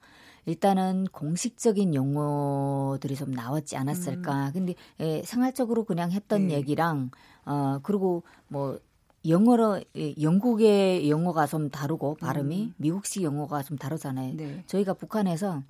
일단은 0.46 1.08
공식적인 1.12 1.94
용어들이 1.94 3.16
좀 3.16 3.32
나왔지 3.32 3.76
않았을까. 3.78 4.48
음. 4.48 4.54
근데 4.54 4.76
예, 5.00 5.22
생활적으로 5.24 5.84
그냥 5.84 6.12
했던 6.12 6.48
네. 6.48 6.56
얘기랑 6.56 7.12
어 7.50 7.80
그리고 7.82 8.24
뭐 8.50 8.78
영어로 9.28 9.82
영국의 10.22 11.10
영어가 11.10 11.48
좀 11.48 11.70
다르고 11.70 12.16
발음이 12.16 12.64
음. 12.64 12.74
미국식 12.78 13.24
영어가 13.24 13.64
좀 13.64 13.78
다르잖아요. 13.78 14.36
네. 14.36 14.64
저희가 14.68 14.94
북한에서 14.94 15.64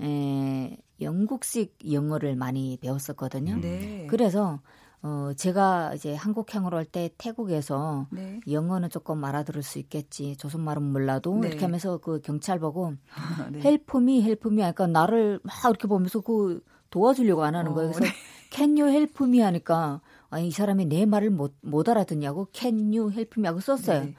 에, 0.00 0.76
영국식 1.00 1.76
영어를 1.92 2.36
많이 2.36 2.78
배웠었거든요. 2.80 3.58
네. 3.60 4.06
그래서 4.08 4.60
어 5.02 5.32
제가 5.36 5.94
이제 5.94 6.14
한국행을 6.14 6.76
할 6.78 6.84
때 6.86 7.10
태국에서 7.18 8.06
네. 8.10 8.40
영어는 8.50 8.88
조금 8.90 9.22
알아들을 9.24 9.62
수 9.62 9.78
있겠지 9.78 10.36
조선말은 10.36 10.82
몰라도 10.82 11.36
네. 11.40 11.48
이렇게 11.48 11.64
하면서 11.64 11.98
그 11.98 12.20
경찰 12.22 12.58
보고 12.58 12.94
아, 13.14 13.48
네. 13.50 13.60
help 13.60 14.01
me 14.01 14.22
help 14.22 14.49
me 14.49 14.62
하니까 14.62 14.86
나를 14.86 15.40
막 15.42 15.54
이렇게 15.64 15.86
보면서 15.86 16.20
그 16.20 16.62
도와주려고 16.90 17.44
안 17.44 17.54
하는 17.54 17.72
거예요. 17.74 17.92
그래서 17.92 18.12
can 18.50 18.86
you 18.86 19.04
help 19.04 19.28
me 19.28 19.40
하니까 19.40 20.00
아니 20.36 20.48
이 20.48 20.50
사람이 20.50 20.84
내 20.84 21.06
말을 21.06 21.30
못, 21.30 21.54
못 21.62 21.88
알아듣냐고 21.88 22.46
can 22.52 22.92
you 22.94 23.10
help 23.10 23.38
me 23.38 23.46
하고 23.46 23.58
썼어요. 23.60 24.04
네. 24.04 24.14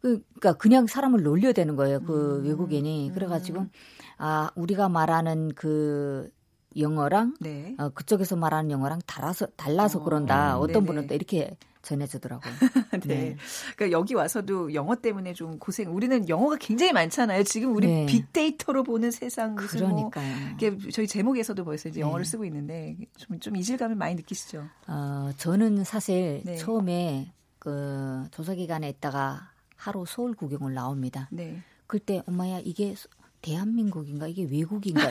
그, 0.00 0.22
그러니까 0.38 0.52
그냥 0.54 0.86
사람을 0.86 1.24
놀려야 1.24 1.52
되는 1.52 1.74
거예요. 1.74 2.00
그 2.00 2.38
음, 2.38 2.44
외국인이. 2.44 3.10
그래가지고 3.12 3.60
음. 3.62 3.70
아 4.16 4.50
우리가 4.54 4.88
말하는 4.88 5.48
그 5.56 6.30
영어랑 6.76 7.34
네. 7.40 7.74
어, 7.78 7.88
그쪽에서 7.88 8.36
말하는 8.36 8.70
영어랑 8.70 9.00
달라서 9.06 9.48
달라서 9.56 9.98
어, 9.98 10.04
그런다. 10.04 10.56
음, 10.56 10.62
어떤 10.62 10.72
네네. 10.72 10.86
분은 10.86 11.06
또 11.08 11.14
이렇게 11.14 11.56
전해주더라고요. 11.82 12.52
네. 13.06 13.14
네. 13.14 13.36
그러니까 13.76 13.98
여기 13.98 14.14
와서도 14.14 14.74
영어 14.74 14.96
때문에 14.96 15.32
좀 15.32 15.58
고생. 15.58 15.94
우리는 15.94 16.28
영어가 16.28 16.56
굉장히 16.56 16.92
많잖아요. 16.92 17.44
지금 17.44 17.74
우리 17.74 17.86
네. 17.86 18.06
빅데이터로 18.06 18.82
보는 18.82 19.10
세상. 19.10 19.54
뭐 19.54 19.64
그러니까요. 19.66 20.36
뭐 20.60 20.90
저희 20.92 21.06
제목에서도 21.06 21.64
벌써 21.64 21.88
이제 21.88 22.00
네. 22.00 22.06
영어를 22.06 22.24
쓰고 22.24 22.44
있는데 22.44 22.96
좀, 23.16 23.40
좀 23.40 23.56
이질감을 23.56 23.96
많이 23.96 24.14
느끼시죠? 24.14 24.66
어, 24.88 25.30
저는 25.36 25.84
사실 25.84 26.42
네. 26.44 26.56
처음에 26.56 27.32
그 27.58 28.26
조사기관에 28.30 28.88
있다가 28.88 29.50
하루 29.76 30.04
서울 30.06 30.34
구경을 30.34 30.74
나옵니다. 30.74 31.28
네. 31.30 31.62
그때 31.86 32.22
엄마야 32.26 32.60
이게 32.60 32.94
대한민국인가 33.42 34.28
이게 34.28 34.44
외국인가 34.44 35.02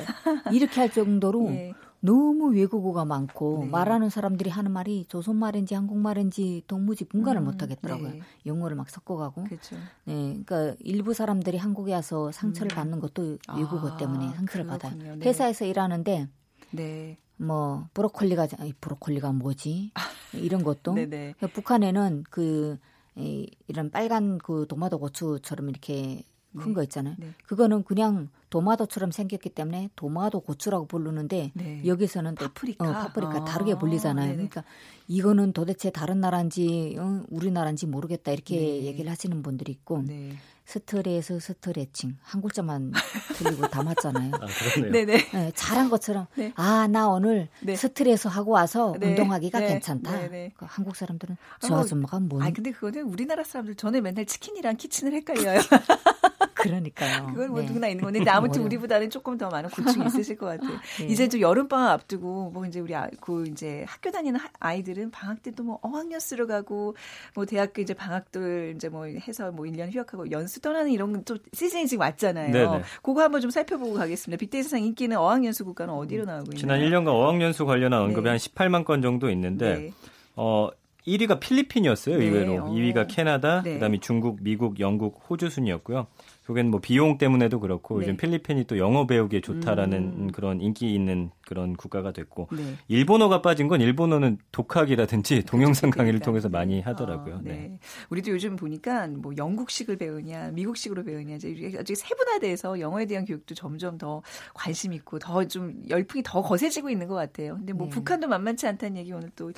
이렇게 0.51 0.79
할 0.79 0.91
정도로 0.91 1.41
네. 1.49 1.73
너무 2.01 2.53
외국어가 2.53 3.03
많고 3.05 3.63
네. 3.65 3.69
말하는 3.69 4.09
사람들이 4.09 4.49
하는 4.49 4.71
말이 4.71 5.05
조선말인지 5.09 5.75
한국말인지 5.75 6.63
동무지 6.67 7.05
분간을 7.05 7.41
음, 7.41 7.45
못 7.45 7.61
하겠더라고요. 7.61 8.09
네. 8.09 8.19
영어를 8.45 8.77
막 8.77 8.89
섞어가고. 8.89 9.43
그렇죠. 9.43 9.75
네, 10.05 10.39
그러니까 10.43 10.75
일부 10.79 11.13
사람들이 11.13 11.57
한국에 11.57 11.93
와서 11.93 12.31
상처를 12.31 12.71
음. 12.71 12.75
받는 12.75 12.99
것도 12.99 13.37
외국어 13.55 13.89
아, 13.89 13.97
때문에 13.97 14.29
상처를 14.35 14.65
그렇군요. 14.65 14.89
받아요. 14.91 15.15
네. 15.17 15.25
회사에서 15.27 15.65
일하는데 15.65 16.29
네. 16.71 17.17
뭐 17.37 17.87
브로콜리가 17.93 18.47
아니, 18.59 18.73
브로콜리가 18.73 19.31
뭐지 19.31 19.91
이런 20.33 20.63
것도 20.63 20.93
그러니까 20.93 21.47
북한에는 21.47 22.25
그 22.29 22.77
이, 23.15 23.49
이런 23.67 23.89
빨간 23.91 24.37
그 24.37 24.65
도마도 24.67 24.99
고추처럼 24.99 25.69
이렇게 25.69 26.23
큰거 26.57 26.81
네. 26.81 26.83
있잖아요. 26.85 27.15
네. 27.17 27.33
그거는 27.45 27.83
그냥 27.83 28.29
도마도처럼 28.49 29.11
생겼기 29.11 29.49
때문에 29.49 29.89
도마도 29.95 30.39
고추라고 30.39 30.87
부르는데 30.87 31.51
네. 31.53 31.81
여기서는 31.85 32.35
또 32.35 32.45
파프리카, 32.45 32.89
어, 32.89 32.93
파프리카 32.93 33.37
아, 33.37 33.45
다르게 33.45 33.77
불리잖아요. 33.77 34.25
네네. 34.25 34.35
그러니까 34.35 34.63
이거는 35.07 35.53
도대체 35.53 35.91
다른 35.91 36.19
나라인지 36.19 36.95
어, 36.99 37.23
우리나라인지 37.29 37.85
모르겠다 37.85 38.31
이렇게 38.31 38.55
네. 38.55 38.83
얘기를 38.83 39.11
하시는 39.11 39.41
분들이 39.43 39.71
있고 39.71 40.01
네. 40.01 40.31
스트레스 40.65 41.39
스트레칭 41.39 42.17
한 42.21 42.41
글자만 42.43 42.93
틀리고 43.35 43.67
다 43.69 43.81
맞잖아요. 43.81 44.31
아, 44.39 44.91
네네. 44.91 45.17
네, 45.31 45.51
잘한 45.55 45.89
것처럼 45.89 46.27
네. 46.35 46.53
아나 46.55 47.09
오늘 47.09 47.49
네. 47.61 47.75
스트레스 47.75 48.27
하고 48.27 48.51
와서 48.51 48.95
네. 48.99 49.09
운동하기가 49.09 49.59
네. 49.59 49.67
괜찮다. 49.67 50.29
그 50.29 50.51
한국 50.59 50.95
사람들은 50.95 51.37
저 51.59 51.75
아줌마가 51.75 52.19
뭐? 52.19 52.43
아 52.43 52.51
근데 52.51 52.71
그거는 52.71 53.01
우리나라 53.03 53.43
사람들 53.43 53.75
전에 53.75 53.99
맨날 53.99 54.25
치킨이랑 54.25 54.77
키친을 54.77 55.13
헷갈려요. 55.13 55.59
그러니까요. 56.59 57.27
그건 57.27 57.51
뭐 57.51 57.61
네. 57.61 57.67
누구나 57.67 57.87
있는 57.87 58.03
건데 58.03 58.29
아무튼 58.29 58.63
우리보다는 58.63 59.09
조금 59.09 59.37
더 59.37 59.49
많은 59.49 59.69
고충이 59.69 60.07
있으실 60.07 60.37
것 60.37 60.47
같아요. 60.47 60.77
네. 60.99 61.05
이제 61.05 61.27
좀 61.27 61.41
여름 61.41 61.67
방학 61.67 61.91
앞두고 61.91 62.51
뭐 62.51 62.65
이제 62.65 62.79
우리 62.79 62.95
아, 62.95 63.07
그 63.21 63.45
이제 63.47 63.85
학교 63.87 64.11
다니는 64.11 64.39
아이들은 64.59 65.11
방학 65.11 65.41
때도 65.41 65.63
뭐 65.63 65.79
어학연 65.81 66.19
수로 66.19 66.47
가고 66.47 66.95
뭐 67.33 67.45
대학교 67.45 67.81
이제 67.81 67.93
방학들 67.93 68.73
이제 68.75 68.89
뭐 68.89 69.05
해서 69.05 69.51
뭐 69.51 69.65
1년 69.65 69.91
휴학하고 69.93 70.31
연수 70.31 70.61
떠나는 70.61 70.91
이런 70.91 71.23
또 71.23 71.37
시즌이 71.53 71.87
지금 71.87 72.01
왔잖아요. 72.01 72.51
네네. 72.51 72.83
그거 73.01 73.21
한번 73.21 73.41
좀 73.41 73.49
살펴보고 73.49 73.93
가겠습니다. 73.93 74.39
빅데이터상 74.39 74.83
인기는 74.83 75.17
어학연수 75.17 75.65
국가는 75.65 75.93
어디로 75.93 76.25
나오고 76.25 76.51
있나요? 76.53 76.57
지난 76.57 76.79
1년간 76.79 77.07
어학연수 77.07 77.65
관련한 77.65 78.01
언급이 78.01 78.23
네. 78.23 78.29
한 78.29 78.37
18만 78.37 78.85
건 78.85 79.01
정도 79.01 79.29
있는데 79.29 79.75
네. 79.75 79.93
어 80.35 80.69
1위가 81.07 81.39
필리핀이었어요, 81.39 82.17
네. 82.17 82.25
의외로. 82.25 82.65
2위가 82.65 83.07
캐나다, 83.09 83.61
네. 83.63 83.73
그다음에 83.75 83.99
중국, 83.99 84.37
미국, 84.41 84.79
영국, 84.79 85.23
호주 85.29 85.49
순이었고요. 85.49 86.07
그게 86.49 86.63
뭐 86.63 86.79
비용 86.79 87.19
때문에도 87.19 87.59
그렇고 87.59 87.99
네. 87.99 88.01
요즘 88.01 88.17
필리핀이 88.17 88.63
또 88.63 88.79
영어 88.79 89.05
배우기에 89.05 89.41
좋다라는 89.41 89.97
음. 89.99 90.31
그런 90.31 90.61
인기 90.61 90.95
있는 90.95 91.29
그런 91.45 91.75
국가가 91.75 92.11
됐고 92.11 92.47
네. 92.51 92.75
일본어가 92.87 93.43
빠진 93.43 93.67
건 93.67 93.81
일본어는 93.81 94.39
독학이라든지 94.51 95.43
동영상 95.45 95.91
강의를 95.91 96.19
통해서 96.21 96.49
많이 96.49 96.81
하더라고요. 96.81 97.35
어, 97.35 97.41
네. 97.43 97.51
네. 97.51 97.79
우리도 98.09 98.31
요즘 98.31 98.55
보니까 98.55 99.05
뭐 99.07 99.33
영국식을 99.37 99.97
배우냐 99.97 100.49
미국식으로 100.53 101.03
배우냐 101.03 101.35
이제 101.35 101.71
아주 101.77 101.93
세분화돼서 101.93 102.79
영어에 102.79 103.05
대한 103.05 103.25
교육도 103.25 103.53
점점 103.53 103.99
더 103.99 104.23
관심 104.55 104.93
있고 104.93 105.19
더 105.19 105.43
좀 105.45 105.83
열풍이 105.87 106.23
더 106.25 106.41
거세지고 106.41 106.89
있는 106.89 107.07
것 107.07 107.13
같아요. 107.13 107.57
근데 107.57 107.73
뭐 107.73 107.85
네. 107.85 107.91
북한도 107.91 108.27
만만치 108.27 108.65
않다는 108.65 108.97
얘기 108.97 109.11
오늘 109.11 109.29
또 109.35 109.51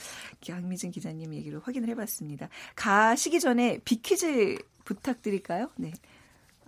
강미진 0.46 0.92
기자님 0.92 1.34
얘기를 1.34 1.60
확인을 1.64 1.88
해봤습니다. 1.90 2.50
가시기 2.76 3.40
전에 3.40 3.80
비퀴즈 3.86 4.58
부탁드릴까요? 4.84 5.70
네. 5.78 5.94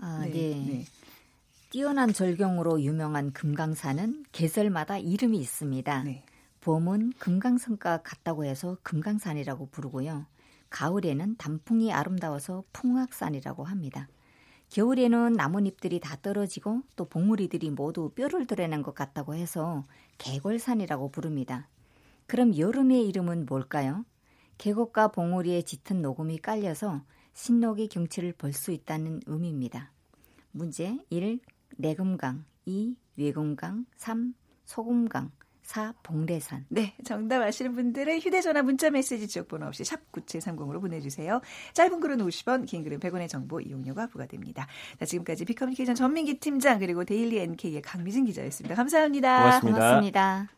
아, 0.05 0.19
네. 0.25 0.31
네. 0.31 0.65
네. 0.67 0.85
뛰어난 1.69 2.11
절경으로 2.11 2.81
유명한 2.81 3.31
금강산은 3.31 4.25
계절마다 4.33 4.97
이름이 4.97 5.39
있습니다. 5.39 6.03
네. 6.03 6.25
봄은 6.59 7.13
금강산과 7.19 8.03
같다고 8.03 8.43
해서 8.43 8.77
금강산이라고 8.83 9.69
부르고요. 9.69 10.25
가을에는 10.69 11.37
단풍이 11.37 11.93
아름다워서 11.93 12.65
풍악산이라고 12.73 13.63
합니다. 13.63 14.09
겨울에는 14.71 15.33
나뭇잎들이 15.33 16.01
다 16.01 16.17
떨어지고 16.21 16.81
또 16.97 17.05
봉우리들이 17.05 17.69
모두 17.69 18.09
뼈를 18.09 18.45
드러낸 18.45 18.81
것 18.81 18.93
같다고 18.93 19.35
해서 19.35 19.85
개골산이라고 20.17 21.11
부릅니다. 21.11 21.69
그럼 22.27 22.57
여름의 22.57 23.07
이름은 23.07 23.45
뭘까요? 23.45 24.03
계곡과 24.57 25.09
봉우리에 25.09 25.61
짙은 25.61 26.01
녹음이 26.01 26.39
깔려서 26.39 27.03
신록의 27.33 27.87
경치를 27.87 28.33
볼 28.33 28.51
수 28.53 28.71
있다는 28.71 29.21
의미입니다. 29.25 29.92
문제 30.53 30.97
1. 31.09 31.39
내금강 31.77 32.45
2. 32.65 32.95
외금강 33.17 33.85
3. 33.97 34.33
소금강 34.65 35.31
4. 35.63 35.93
봉래산. 36.03 36.65
네, 36.69 36.93
정답 37.03 37.41
아시는 37.41 37.73
분들은 37.73 38.19
휴대전화 38.19 38.61
문자 38.63 38.89
메시지 38.89 39.27
지역번호 39.27 39.67
없이 39.67 39.83
샵 39.83 39.99
9730으로 40.11 40.79
보내주세요. 40.79 41.41
짧은 41.73 41.99
글은 41.99 42.17
50원, 42.19 42.65
긴 42.67 42.83
글은 42.83 42.99
100원의 42.99 43.27
정보 43.29 43.59
이용료가 43.59 44.07
부과됩니다. 44.07 44.67
자, 44.99 45.05
지금까지 45.05 45.45
빅커뮤니케이션 45.45 45.95
전민기 45.95 46.39
팀장 46.39 46.79
그리고 46.79 47.03
데일리 47.03 47.39
NK의 47.39 47.81
강미진 47.81 48.25
기자였습니다. 48.25 48.75
감사합니다. 48.75 49.59
고맙습니다. 49.61 49.79
고맙습니다. 49.79 50.49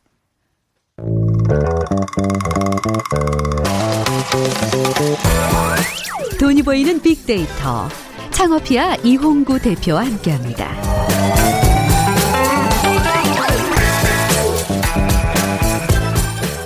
돈이 6.40 6.64
보이는 6.64 7.02
빅데이터 7.02 7.88
창업피아 8.36 8.96
이홍구 8.96 9.60
대표와 9.62 10.06
함께합니다. 10.06 10.70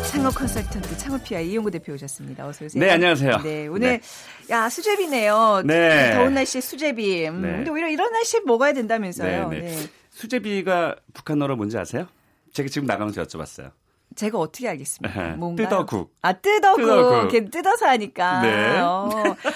창업 0.08 0.34
컨설턴트 0.34 0.98
창업피아 0.98 1.40
이용구 1.42 1.70
대표 1.70 1.94
오셨습니다. 1.94 2.48
어서 2.48 2.66
오세요. 2.66 2.84
네, 2.84 2.90
안녕하세요. 2.90 3.42
네, 3.44 3.68
오늘 3.68 4.00
네. 4.00 4.02
야 4.50 4.68
수제비네요. 4.68 5.62
네. 5.64 6.16
더운 6.16 6.34
날씨에 6.34 6.60
수제비. 6.60 7.28
음, 7.28 7.44
네. 7.44 7.52
근데 7.58 7.70
오히려 7.70 7.88
이런 7.88 8.12
날씨에 8.14 8.40
먹어야 8.46 8.74
된다면서요. 8.74 9.50
네, 9.50 9.60
네. 9.60 9.70
네. 9.70 9.88
수제비가 10.10 10.96
북한어로 11.14 11.56
뭔지 11.56 11.78
아세요? 11.78 12.08
제가 12.52 12.68
지금 12.70 12.88
나가면서 12.88 13.22
여쭤봤어요. 13.24 13.70
제가 14.16 14.38
어떻게 14.40 14.68
알겠습니까? 14.68 15.24
네. 15.30 15.36
뭔가 15.36 15.64
뜯어국. 15.64 16.16
아 16.22 16.34
뜯어국. 16.34 16.82
뜯어국. 16.82 17.32
걔 17.32 17.46
뜯어서 17.50 17.88
하니까. 17.88 18.42
네. 18.42 18.80
어. 18.80 19.10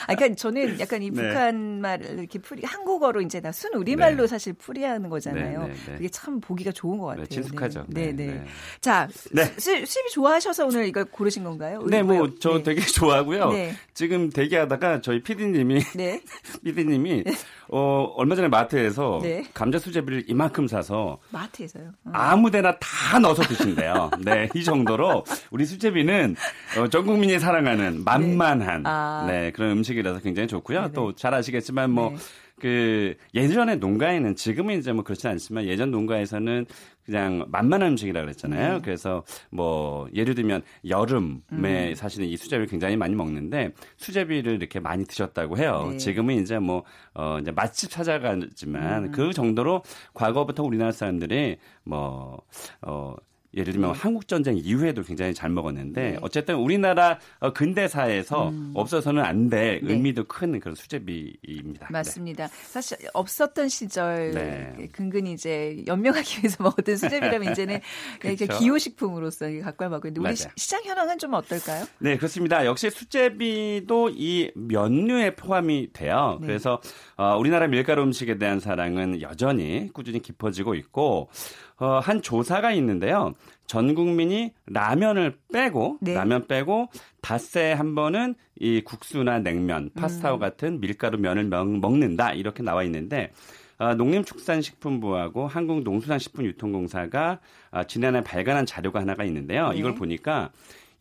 아, 0.08 0.16
그러니까 0.16 0.36
저는 0.36 0.80
약간 0.80 1.02
이 1.02 1.10
네. 1.10 1.22
북한 1.22 1.82
말을 1.82 2.20
이렇게 2.20 2.40
풀이 2.40 2.64
한국어로 2.64 3.22
이제 3.22 3.40
나 3.42 3.52
순 3.52 3.74
우리말로 3.76 4.24
네. 4.24 4.28
사실 4.28 4.54
풀이하는 4.54 5.10
거잖아요. 5.10 5.68
네, 5.68 5.74
네, 5.88 5.94
그게 5.96 6.10
참 6.10 6.40
보기가 6.40 6.72
좋은 6.72 6.98
것 6.98 7.08
같아요. 7.08 7.26
친숙하죠. 7.28 7.86
네, 7.88 8.12
네. 8.12 8.44
자, 8.82 9.08
수, 9.12 9.86
수입이 9.86 10.10
좋아하셔서 10.12 10.66
오늘 10.66 10.88
이걸 10.88 11.06
고르신 11.06 11.44
건가요? 11.44 11.82
네, 11.88 12.02
뭐 12.04 12.28
저 12.40 12.62
되게 12.64 12.82
좋아하고요. 12.82 13.52
지금 13.94 14.30
대기하다가 14.30 15.02
저희 15.02 15.22
PD님이 15.22 15.84
네. 15.96 16.22
PD님이 16.64 17.24
어, 17.70 18.12
얼마 18.18 18.36
전에 18.36 18.48
마트에서 18.48 19.20
네. 19.22 19.44
감자 19.54 19.78
수제비를 19.80 20.26
이만큼 20.28 20.68
사서 20.68 21.20
마트에서요? 21.30 21.92
어. 22.06 22.10
아무데나 22.14 22.78
다 22.80 23.20
넣어서 23.20 23.44
드신대요. 23.44 24.12
네, 24.26 24.43
이 24.54 24.64
정도로 24.64 25.24
우리 25.52 25.66
수제비는 25.66 26.36
어, 26.80 26.88
전 26.90 27.06
국민이 27.06 27.40
사랑하는 27.40 28.04
만만한 28.04 28.84
네. 28.84 28.90
아. 28.90 29.26
네, 29.28 29.52
그런 29.52 29.72
음식이라서 29.72 30.20
굉장히 30.20 30.48
좋고요. 30.48 30.92
또 30.94 31.14
잘 31.14 31.34
아시겠지만 31.34 31.92
뭐 31.92 32.10
네. 32.10 32.16
그 32.60 33.16
예전에 33.34 33.76
농가에는 33.76 34.36
지금은 34.36 34.78
이제 34.80 34.94
뭐 34.94 35.04
그렇지 35.04 35.28
않지만 35.28 35.66
예전 35.66 35.92
농가에서는 35.92 36.66
그냥 37.04 37.46
만만한 37.50 37.90
음식이라 37.90 38.22
그랬잖아요. 38.22 38.76
네. 38.76 38.82
그래서 38.82 39.24
뭐 39.50 40.08
예를 40.16 40.36
들면 40.36 40.62
여름에 40.88 41.42
음. 41.52 41.96
사실은 41.96 42.28
이 42.28 42.38
수제비를 42.38 42.68
굉장히 42.68 42.96
많이 42.96 43.16
먹는데 43.16 43.72
수제비를 43.98 44.54
이렇게 44.54 44.80
많이 44.80 45.04
드셨다고 45.06 45.58
해요. 45.58 45.90
네. 45.92 45.98
지금은 45.98 46.36
이제 46.36 46.60
뭐 46.60 46.84
어 47.16 47.38
이제 47.40 47.52
맛집 47.52 47.92
찾아가지만 47.92 49.06
음. 49.06 49.12
그 49.12 49.34
정도로 49.34 49.84
과거부터 50.14 50.64
우리나라 50.64 50.92
사람들이 50.92 51.58
뭐어 51.84 53.16
예를 53.56 53.74
들면 53.74 53.94
네. 53.94 54.00
한국 54.00 54.28
전쟁 54.28 54.58
이후에도 54.58 55.04
굉장히 55.04 55.34
잘 55.34 55.50
먹었는데 55.50 56.12
네. 56.12 56.18
어쨌든 56.22 56.56
우리나라 56.56 57.20
어, 57.40 57.54
근대사에서 57.54 58.50
음. 58.50 58.72
없어서는 58.74 59.24
안될 59.24 59.82
네. 59.84 59.94
의미도 59.94 60.26
큰 60.26 60.60
그런 60.60 60.76
수제비입니다. 60.76 61.88
맞습니다. 61.92 62.48
네. 62.48 62.54
사실 62.66 62.98
없었던 63.14 63.70
시절 63.70 64.32
네. 64.32 64.90
근근히 64.92 65.34
이제 65.34 65.84
연명하기 65.86 66.40
위해서 66.40 66.62
먹었던 66.64 66.96
수제비라면 66.96 67.52
이제는 67.52 67.80
이렇게 68.24 68.48
기호식품으로서 68.48 69.46
갖고 69.62 69.88
먹고 69.90 70.08
있는데 70.08 70.20
우리 70.30 70.36
맞아요. 70.36 70.54
시장 70.56 70.84
현황은 70.84 71.20
좀 71.20 71.34
어떨까요? 71.34 71.86
네 72.00 72.18
그렇습니다. 72.18 72.66
역시 72.66 72.90
수제비도 72.90 74.10
이 74.14 74.52
면류에 74.56 75.36
포함이 75.36 75.94
돼요. 75.94 76.38
네. 76.42 76.48
그래서 76.48 76.82
어, 77.18 77.38
우리나라 77.38 77.68
밀가루 77.68 78.02
음식에 78.04 78.38
대한 78.38 78.60
사랑은 78.60 79.22
여전히 79.22 79.90
꾸준히 79.94 80.20
깊어지고 80.20 80.76
있고 80.76 81.30
어, 81.78 82.00
한 82.00 82.22
조사가 82.22 82.72
있는데요. 82.74 83.34
전 83.66 83.96
국민이 83.96 84.54
라면을 84.68 85.38
빼고 85.52 85.98
네. 86.02 86.14
라면 86.14 86.48
빼고 86.48 86.90
닷새 87.22 87.72
한 87.72 87.96
번은 87.96 88.36
이 88.60 88.82
국수나 88.82 89.40
냉면, 89.40 89.90
파스타와 89.96 90.36
음. 90.36 90.40
같은 90.40 90.80
밀가루 90.80 91.18
면을 91.18 91.46
먹, 91.46 91.98
는다 91.98 92.34
이렇게 92.34 92.64
나와 92.64 92.84
있는데 92.84 93.32
어, 93.80 93.96
농림축산식품부하고 93.96 95.48
한국농수산식품유통공사가 95.48 97.40
어, 97.72 97.84
지난해 97.86 98.24
발간한 98.24 98.66
자료가 98.66 99.00
하나가 99.00 99.24
있는데요. 99.24 99.70
네. 99.70 99.78
이걸 99.78 99.96
보니까 99.96 100.52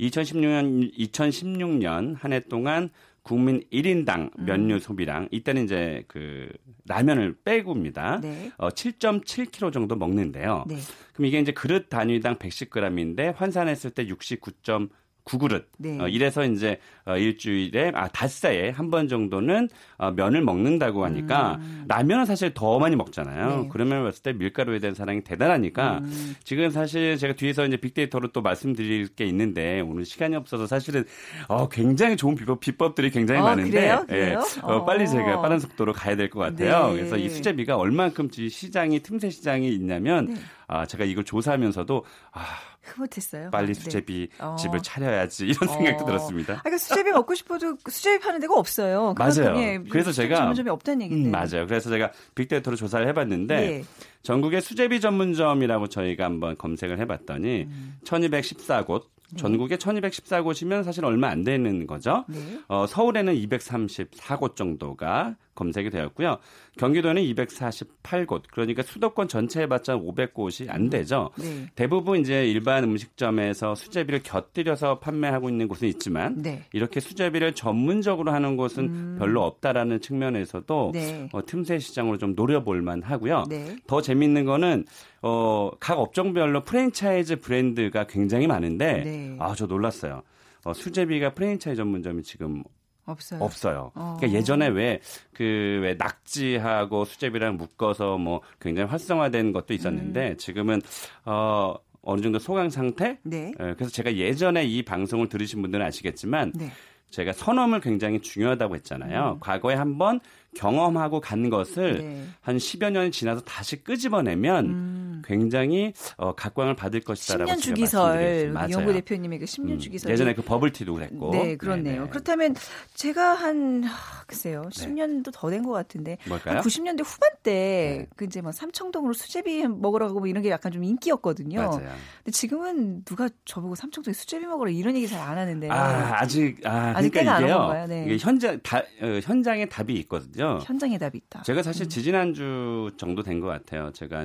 2016년 0.00 0.96
2016년 0.98 2.16
한 2.18 2.32
해 2.32 2.40
동안 2.40 2.90
국민 3.22 3.62
1인당 3.72 4.30
면류 4.36 4.74
음. 4.74 4.78
소비량 4.80 5.28
이때는 5.30 5.64
이제 5.64 6.04
그 6.08 6.50
라면을 6.86 7.36
빼고입니다. 7.44 8.20
네. 8.20 8.50
어 8.56 8.68
7.7kg 8.70 9.72
정도 9.72 9.94
먹는데요. 9.96 10.64
네. 10.68 10.76
그럼 11.12 11.26
이게 11.26 11.38
이제 11.38 11.52
그릇 11.52 11.88
단위당 11.88 12.36
110g인데 12.36 13.34
환산했을 13.34 13.90
때 13.90 14.08
69. 14.08 14.88
9그릇. 15.24 15.64
네. 15.78 15.98
어, 16.00 16.08
이래서 16.08 16.44
이제 16.44 16.78
어, 17.04 17.16
일주일에 17.16 17.92
아 17.94 18.08
닷새에 18.08 18.70
한 18.70 18.90
번 18.90 19.08
정도는 19.08 19.68
어, 19.98 20.10
면을 20.10 20.42
먹는다고 20.42 21.04
하니까 21.04 21.58
음. 21.60 21.84
라면은 21.88 22.26
사실 22.26 22.52
더 22.54 22.78
많이 22.78 22.94
먹잖아요. 22.96 23.62
네. 23.62 23.68
그러면 23.72 24.04
봤을 24.04 24.22
때 24.22 24.32
밀가루에 24.32 24.78
대한 24.80 24.94
사랑이 24.94 25.22
대단하니까 25.22 25.98
음. 25.98 26.36
지금 26.44 26.70
사실 26.70 27.16
제가 27.16 27.34
뒤에서 27.34 27.64
이제 27.66 27.76
빅데이터로 27.76 28.32
또 28.32 28.42
말씀드릴 28.42 29.08
게 29.14 29.24
있는데 29.26 29.80
오늘 29.80 30.04
시간이 30.04 30.36
없어서 30.36 30.66
사실은 30.66 31.04
어, 31.48 31.68
굉장히 31.68 32.16
좋은 32.16 32.34
비법 32.34 32.60
비법들이 32.60 33.10
굉장히 33.10 33.40
어, 33.40 33.44
많은데 33.44 33.70
그래요? 33.70 34.04
그래요? 34.06 34.42
예, 34.56 34.60
어, 34.62 34.84
빨리 34.84 35.08
제가 35.08 35.40
빠른 35.40 35.58
속도로 35.58 35.92
가야 35.92 36.16
될 36.16 36.28
것 36.28 36.40
같아요. 36.40 36.88
네. 36.88 36.96
그래서 36.96 37.16
이 37.16 37.28
수제비가 37.28 37.76
얼만큼 37.76 38.28
시장이 38.32 39.00
틈새 39.00 39.30
시장이 39.30 39.68
있냐면 39.74 40.26
네. 40.26 40.34
아, 40.66 40.86
제가 40.86 41.04
이걸 41.04 41.24
조사하면서도 41.24 42.04
아 42.32 42.40
흐뭇했어요. 42.82 43.50
빨리 43.50 43.68
네. 43.68 43.74
수제비 43.74 44.28
네. 44.38 44.56
집을 44.58 44.82
차려야지 44.82 45.46
이런 45.46 45.68
어. 45.68 45.72
생각도 45.72 46.04
들었습니다. 46.04 46.54
아, 46.54 46.60
그러니까 46.60 46.78
수제비 46.78 47.10
먹고 47.12 47.34
싶어도 47.34 47.76
수제비 47.88 48.22
파는 48.24 48.40
데가 48.40 48.54
없어요. 48.54 49.14
맞아요. 49.16 49.56
예, 49.58 49.78
그래서 49.88 50.12
제가 50.12 50.36
전문점이 50.36 50.70
없다는 50.70 51.02
얘기인데. 51.02 51.28
음, 51.28 51.30
맞아요. 51.30 51.66
그래서 51.66 51.90
제가 51.90 52.10
빅데이터로 52.34 52.76
조사를 52.76 53.06
해봤는데 53.08 53.56
네. 53.56 53.84
전국의 54.22 54.60
수제비 54.62 55.00
전문점이라고 55.00 55.88
저희가 55.88 56.24
한번 56.24 56.56
검색을 56.58 56.98
해봤더니 57.00 57.62
음. 57.62 57.98
1214곳 58.04 59.04
네. 59.30 59.36
전국에 59.38 59.76
1214곳이면 59.76 60.84
사실 60.84 61.04
얼마 61.04 61.28
안 61.28 61.42
되는 61.44 61.86
거죠. 61.86 62.24
네. 62.28 62.38
어, 62.68 62.86
서울에는 62.86 63.34
234곳 63.34 64.56
정도가 64.56 65.36
검색이 65.54 65.90
되었고요. 65.90 66.38
경기도는 66.78 67.22
248곳, 67.22 68.42
그러니까 68.50 68.82
수도권 68.82 69.28
전체 69.28 69.62
해봤자 69.62 69.96
500곳이 69.96 70.70
안 70.70 70.88
되죠. 70.88 71.30
네. 71.38 71.66
대부분 71.74 72.20
이제 72.20 72.46
일반 72.46 72.84
음식점에서 72.84 73.74
수제비를 73.74 74.22
곁들여서 74.22 75.00
판매하고 75.00 75.48
있는 75.48 75.68
곳은 75.68 75.88
있지만 75.88 76.40
네. 76.40 76.64
이렇게 76.72 77.00
수제비를 77.00 77.54
전문적으로 77.54 78.32
하는 78.32 78.56
곳은 78.56 78.84
음. 78.84 79.16
별로 79.18 79.42
없다라는 79.44 80.00
측면에서도 80.00 80.90
네. 80.94 81.28
어, 81.32 81.44
틈새 81.44 81.78
시장으로 81.78 82.16
좀 82.18 82.34
노려볼 82.34 82.80
만 82.82 83.02
하고요. 83.02 83.44
네. 83.48 83.76
더 83.86 84.00
재밌는 84.00 84.46
거는 84.46 84.86
어, 85.20 85.70
각 85.78 85.98
업종별로 85.98 86.62
프랜차이즈 86.62 87.40
브랜드가 87.40 88.06
굉장히 88.06 88.46
많은데 88.46 89.02
네. 89.04 89.36
아, 89.38 89.54
저 89.54 89.66
놀랐어요. 89.66 90.22
어, 90.64 90.72
수제비가 90.72 91.34
프랜차이즈 91.34 91.76
전문점이 91.76 92.22
지금 92.22 92.62
없어요. 93.04 93.40
없어요. 93.40 93.92
어. 93.94 94.16
그러니까 94.18 94.38
예전에 94.38 94.68
왜 94.68 95.00
그왜 95.34 95.78
그, 95.78 95.80
왜 95.82 95.94
낙지하고 95.94 97.04
수제비랑 97.04 97.56
묶어서 97.56 98.18
뭐 98.18 98.40
굉장히 98.60 98.88
활성화된 98.88 99.52
것도 99.52 99.74
있었는데 99.74 100.30
음. 100.30 100.36
지금은 100.36 100.82
어 101.24 101.74
어느 102.02 102.20
정도 102.20 102.38
소강 102.38 102.70
상태? 102.70 103.18
네. 103.22 103.52
예, 103.60 103.74
그래서 103.74 103.90
제가 103.90 104.14
예전에 104.16 104.64
이 104.64 104.82
방송을 104.82 105.28
들으신 105.28 105.62
분들은 105.62 105.84
아시겠지만 105.86 106.52
네. 106.54 106.70
제가 107.10 107.32
선험을 107.32 107.80
굉장히 107.80 108.20
중요하다고 108.20 108.74
했잖아요. 108.76 109.34
음. 109.34 109.40
과거에 109.40 109.74
한번 109.74 110.20
경험하고 110.56 111.20
간 111.20 111.48
것을 111.50 111.98
네. 111.98 112.26
한 112.42 112.56
10여 112.58 112.90
년이 112.90 113.10
지나서 113.10 113.40
다시 113.40 113.82
끄집어내면 113.82 114.66
음. 114.66 115.22
굉장히 115.24 115.94
어, 116.16 116.34
각광을 116.34 116.76
받을 116.76 117.00
것이다라고 117.00 117.50
10년 117.50 117.60
주기설 117.60 118.54
연구 118.70 118.92
대표님의 118.92 119.38
그 119.38 119.44
10년 119.46 119.70
음. 119.72 119.78
주기설 119.78 120.12
예전에 120.12 120.34
그 120.34 120.42
버블티도 120.42 120.92
그랬고 120.92 121.30
네 121.30 121.56
그렇네요. 121.56 121.94
네네. 122.02 122.10
그렇다면 122.10 122.54
제가 122.94 123.34
한 123.34 123.84
글쎄요 124.26 124.62
10년도 124.72 125.32
더된 125.32 125.62
것 125.62 125.72
같은데 125.72 126.18
뭘까요? 126.28 126.60
90년대 126.60 127.02
후반 127.04 127.30
때 127.42 127.52
네. 128.00 128.06
그 128.16 128.24
이제 128.26 128.40
뭐 128.42 128.52
삼청동으로 128.52 129.14
수제비 129.14 129.66
먹으러 129.66 130.08
가고 130.08 130.20
뭐 130.20 130.28
이런 130.28 130.42
게 130.42 130.50
약간 130.50 130.70
좀 130.72 130.84
인기였거든요. 130.84 131.58
맞아요. 131.58 131.88
근데 132.24 132.30
지금은 132.30 133.04
누가 133.04 133.28
저보고 133.44 133.74
삼청동에 133.74 134.12
수제비 134.12 134.46
먹으러 134.46 134.70
이런 134.70 134.94
얘기 134.94 135.08
잘 135.08 135.22
안 135.22 135.38
하는데 135.38 135.68
아 135.70 136.20
아직 136.20 136.58
아 136.66 136.92
아직 136.96 137.10
그러니까 137.10 137.40
이게요. 137.40 137.86
네. 137.88 138.04
이게 138.06 138.18
현장 138.18 138.58
다 138.62 138.78
어, 139.00 139.20
현장에 139.22 139.66
답이 139.66 139.94
있거든요. 140.00 140.41
거죠. 140.42 140.64
현장에 140.66 140.98
답이 140.98 141.18
있다. 141.18 141.42
제가 141.42 141.62
사실 141.62 141.86
음. 141.86 141.88
지지난주 141.88 142.90
정도 142.96 143.22
된 143.22 143.40
것 143.40 143.46
같아요. 143.48 143.90
제가 143.92 144.24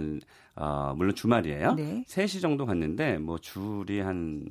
어, 0.56 0.94
물론 0.98 1.16
주말이에요. 1.16 1.74
네. 1.76 2.04
3시 2.08 2.42
정도 2.42 2.66
갔는데 2.66 3.18
뭐 3.18 3.38
줄이 3.38 4.00
한 4.00 4.46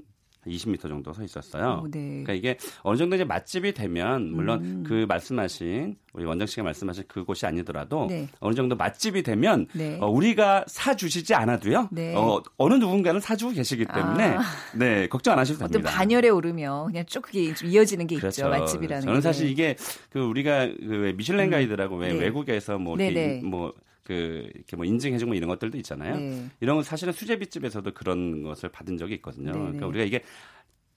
20m 0.51 0.89
정도 0.89 1.13
서 1.13 1.23
있었어요. 1.23 1.83
오, 1.85 1.91
네. 1.91 2.23
그러니까 2.25 2.33
이게 2.33 2.57
어느 2.83 2.97
정도 2.97 3.17
이제 3.17 3.25
맛집이 3.25 3.73
되면 3.73 4.33
물론 4.33 4.61
음. 4.65 4.85
그 4.87 5.07
말씀하신 5.09 5.97
우리 6.13 6.25
원정 6.25 6.47
씨가 6.47 6.63
말씀하신 6.63 7.05
그곳이 7.09 7.47
아니더라도 7.47 8.07
네. 8.09 8.29
어느 8.41 8.55
정도 8.55 8.75
맛집이 8.77 9.23
되면 9.23 9.67
네. 9.73 9.99
어, 10.01 10.09
우리가 10.09 10.65
사 10.67 10.95
주시지 10.95 11.35
않아도요. 11.35 11.89
네. 11.93 12.15
어, 12.15 12.43
어느 12.57 12.75
누군가는 12.75 13.21
사주고 13.21 13.53
계시기 13.53 13.85
때문에 13.85 14.37
아. 14.37 14.43
네 14.75 15.09
걱정 15.09 15.35
안 15.35 15.41
하셔도 15.41 15.59
됩니다. 15.59 15.79
어떤 15.79 15.97
반열에 15.97 16.29
오르면 16.29 16.87
그냥 16.87 17.05
쭉 17.07 17.23
그게 17.23 17.53
좀 17.55 17.69
이어지는 17.69 18.07
게 18.07 18.17
그렇죠. 18.17 18.43
있죠 18.43 18.49
맛집이라는. 18.49 19.05
저는 19.05 19.21
사실 19.21 19.51
이게 19.51 19.77
그 20.11 20.21
우리가 20.21 20.67
그 20.67 21.13
미슐랭 21.17 21.47
음. 21.47 21.51
가이드라고 21.51 21.97
왜 21.97 22.13
네. 22.13 22.21
외국에서 22.21 22.79
뭐 22.79 22.97
이렇게 22.97 23.41
뭐 23.45 23.73
그 24.07 24.49
이렇게 24.55 24.77
뭐 24.77 24.85
인증해주고 24.85 25.31
뭐 25.31 25.37
이런 25.37 25.49
것들도 25.49 25.77
있잖아요. 25.79 26.17
네. 26.17 26.47
이런 26.61 26.77
건 26.77 26.85
사실은 26.85 27.13
수제비집에서도 27.13 27.93
그런 27.93 28.45
것을 28.45 28.69
받은 28.69 28.97
적이 28.99 29.15
있거든요. 29.15 29.51
네 29.51 29.59
그러니까 29.59 29.81
네. 29.81 29.87
우리가 29.87 30.05
이게 30.05 30.23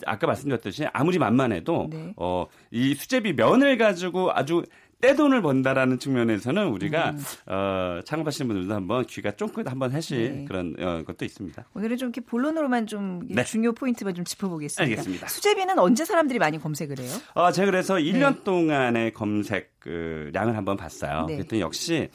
아까 0.06 0.28
말씀드렸듯이 0.28 0.86
아무리 0.94 1.18
만만해도 1.18 1.90
네. 1.92 2.14
어이 2.16 2.94
수제비 2.94 3.34
면을 3.34 3.78
가지고 3.78 4.32
아주 4.32 4.64
떼돈을 5.02 5.42
번다라는 5.42 5.98
측면에서는 5.98 6.68
우리가 6.68 7.12
음. 7.12 7.24
어, 7.48 8.02
창업하시는 8.04 8.48
분들도 8.48 8.74
한번 8.74 9.06
귀가 9.06 9.32
쫑긋 9.32 9.70
한번 9.70 9.94
하실 9.94 10.40
네. 10.40 10.46
그런 10.46 10.76
어, 10.78 11.04
것도 11.04 11.24
있습니다. 11.26 11.66
오늘은 11.74 11.98
좀 11.98 12.08
이렇게 12.10 12.22
본론으로만 12.22 12.86
좀 12.86 13.22
네. 13.30 13.44
중요 13.44 13.72
포인트만 13.72 14.14
좀 14.14 14.26
짚어보겠습니다. 14.26 14.84
알겠습니다. 14.84 15.28
수제비는 15.28 15.80
언제 15.80 16.04
사람들이 16.04 16.38
많이 16.38 16.60
검색을 16.60 17.00
해요? 17.00 17.12
어, 17.34 17.52
제가 17.52 17.66
그래서 17.66 17.96
1년 17.96 18.44
동안의 18.44 19.14
검색 19.14 19.80
그 19.80 20.30
량을 20.34 20.58
한번 20.58 20.76
봤어요. 20.76 21.26
네. 21.28 21.38
그랬더니 21.38 21.62
역시 21.62 22.10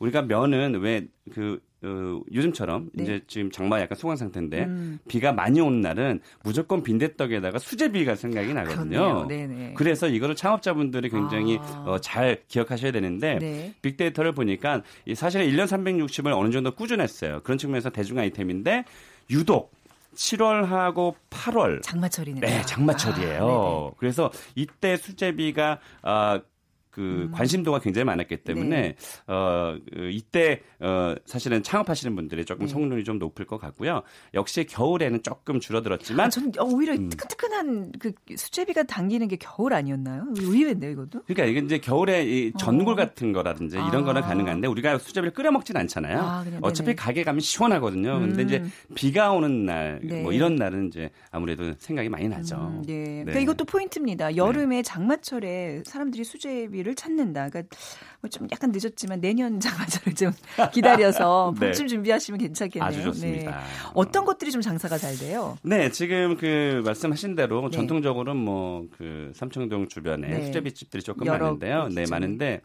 우리가 0.00 0.22
면은 0.22 0.80
왜그 0.80 1.60
어, 1.82 2.20
요즘처럼 2.32 2.90
네. 2.92 3.04
이제 3.04 3.20
지금 3.26 3.50
장마 3.50 3.80
약간 3.80 3.96
소강 3.96 4.16
상태인데 4.16 4.64
음. 4.64 4.98
비가 5.08 5.32
많이 5.32 5.60
오는 5.60 5.80
날은 5.80 6.20
무조건 6.42 6.82
빈대떡에다가 6.82 7.58
수제비가 7.58 8.16
생각이 8.16 8.52
나거든요. 8.52 9.26
그래서 9.74 10.06
이거를 10.06 10.34
창업자분들이 10.34 11.08
굉장히 11.08 11.58
아. 11.58 11.84
어, 11.86 11.98
잘 11.98 12.42
기억하셔야 12.48 12.92
되는데 12.92 13.38
네. 13.38 13.74
빅데이터를 13.80 14.32
보니까 14.32 14.82
사실 15.14 15.40
1년 15.42 15.64
360을 15.64 16.36
어느 16.36 16.50
정도 16.50 16.74
꾸준했어요. 16.74 17.40
그런 17.44 17.56
측면에서 17.56 17.88
대중 17.88 18.18
아이템인데 18.18 18.84
유독 19.30 19.72
7월하고 20.14 21.14
8월 21.30 21.82
장마철이네요. 21.82 22.40
네, 22.40 22.62
장마철이에요. 22.62 23.92
아, 23.92 23.96
그래서 23.98 24.30
이때 24.54 24.96
수제비가 24.96 25.78
어, 26.02 26.40
그 26.90 27.00
음. 27.00 27.30
관심도가 27.32 27.78
굉장히 27.78 28.04
많았기 28.04 28.38
때문에 28.38 28.80
네. 28.80 28.96
어그 29.26 30.10
이때 30.10 30.62
어 30.80 31.14
사실은 31.24 31.62
창업하시는 31.62 32.14
분들이 32.16 32.44
조금 32.44 32.66
네. 32.66 32.72
성능이 32.72 33.04
좀 33.04 33.18
높을 33.18 33.46
것 33.46 33.58
같고요. 33.58 34.02
역시 34.34 34.64
겨울에는 34.64 35.22
조금 35.22 35.60
줄어들었지만 35.60 36.26
아, 36.26 36.28
저는 36.28 36.52
오히려 36.60 36.94
음. 36.94 37.08
뜨끈뜨끈한 37.08 37.92
그 37.98 38.12
수제비가 38.36 38.82
당기는 38.84 39.28
게 39.28 39.36
겨울 39.36 39.72
아니었나요? 39.72 40.26
의외인데요, 40.36 40.90
이것도? 40.92 41.22
그러니까 41.26 41.44
이게 41.44 41.60
이제 41.60 41.78
겨울에 41.78 42.24
이 42.24 42.52
전골 42.58 42.94
어. 42.94 42.96
같은 42.96 43.32
거라든지 43.32 43.76
이런 43.76 43.96
아. 43.96 44.04
거는 44.04 44.22
가능한데 44.22 44.66
우리가 44.66 44.98
수제비를 44.98 45.32
끓여 45.32 45.50
먹진 45.52 45.76
않잖아요. 45.76 46.18
아, 46.18 46.44
어차피 46.62 46.94
가게 46.96 47.22
가면 47.22 47.40
시원하거든요. 47.40 48.16
음. 48.16 48.20
근데 48.28 48.42
이제 48.42 48.56
음. 48.58 48.70
비가 48.94 49.30
오는 49.32 49.64
날, 49.64 50.00
네. 50.02 50.22
뭐 50.22 50.32
이런 50.32 50.56
날은 50.56 50.88
이제 50.88 51.10
아무래도 51.30 51.72
생각이 51.78 52.08
많이 52.08 52.28
나죠. 52.28 52.56
음, 52.56 52.82
네. 52.86 53.04
그러니까 53.04 53.32
네. 53.32 53.42
이것도 53.42 53.64
포인트입니다. 53.64 54.36
여름에 54.36 54.76
네. 54.76 54.82
장마철에 54.82 55.82
사람들이 55.84 56.24
수제비 56.24 56.79
수제비를 56.80 56.94
찾는다. 56.94 57.48
그러니까 57.48 57.76
뭐좀 58.20 58.48
약간 58.50 58.72
늦었지만 58.72 59.20
내년 59.20 59.60
장마철을 59.60 60.14
좀 60.14 60.32
기다려서 60.72 61.54
네. 61.58 61.66
봄쯤 61.66 61.88
준비하시면 61.88 62.38
괜찮겠네요. 62.38 62.88
아주 62.88 63.02
좋습니다. 63.02 63.50
네. 63.50 63.56
어떤 63.94 64.24
것들이 64.24 64.50
좀 64.50 64.60
장사가 64.60 64.98
잘 64.98 65.16
돼요? 65.16 65.56
네, 65.62 65.90
지금 65.90 66.36
그 66.36 66.82
말씀하신 66.84 67.34
대로 67.34 67.68
네. 67.68 67.76
전통적으로 67.76 68.34
뭐그 68.34 69.32
삼청동 69.34 69.88
주변에 69.88 70.28
네. 70.28 70.46
수제비집들이 70.46 71.02
조금 71.02 71.26
많은데요. 71.26 71.88
네, 71.88 72.04
많은데 72.10 72.60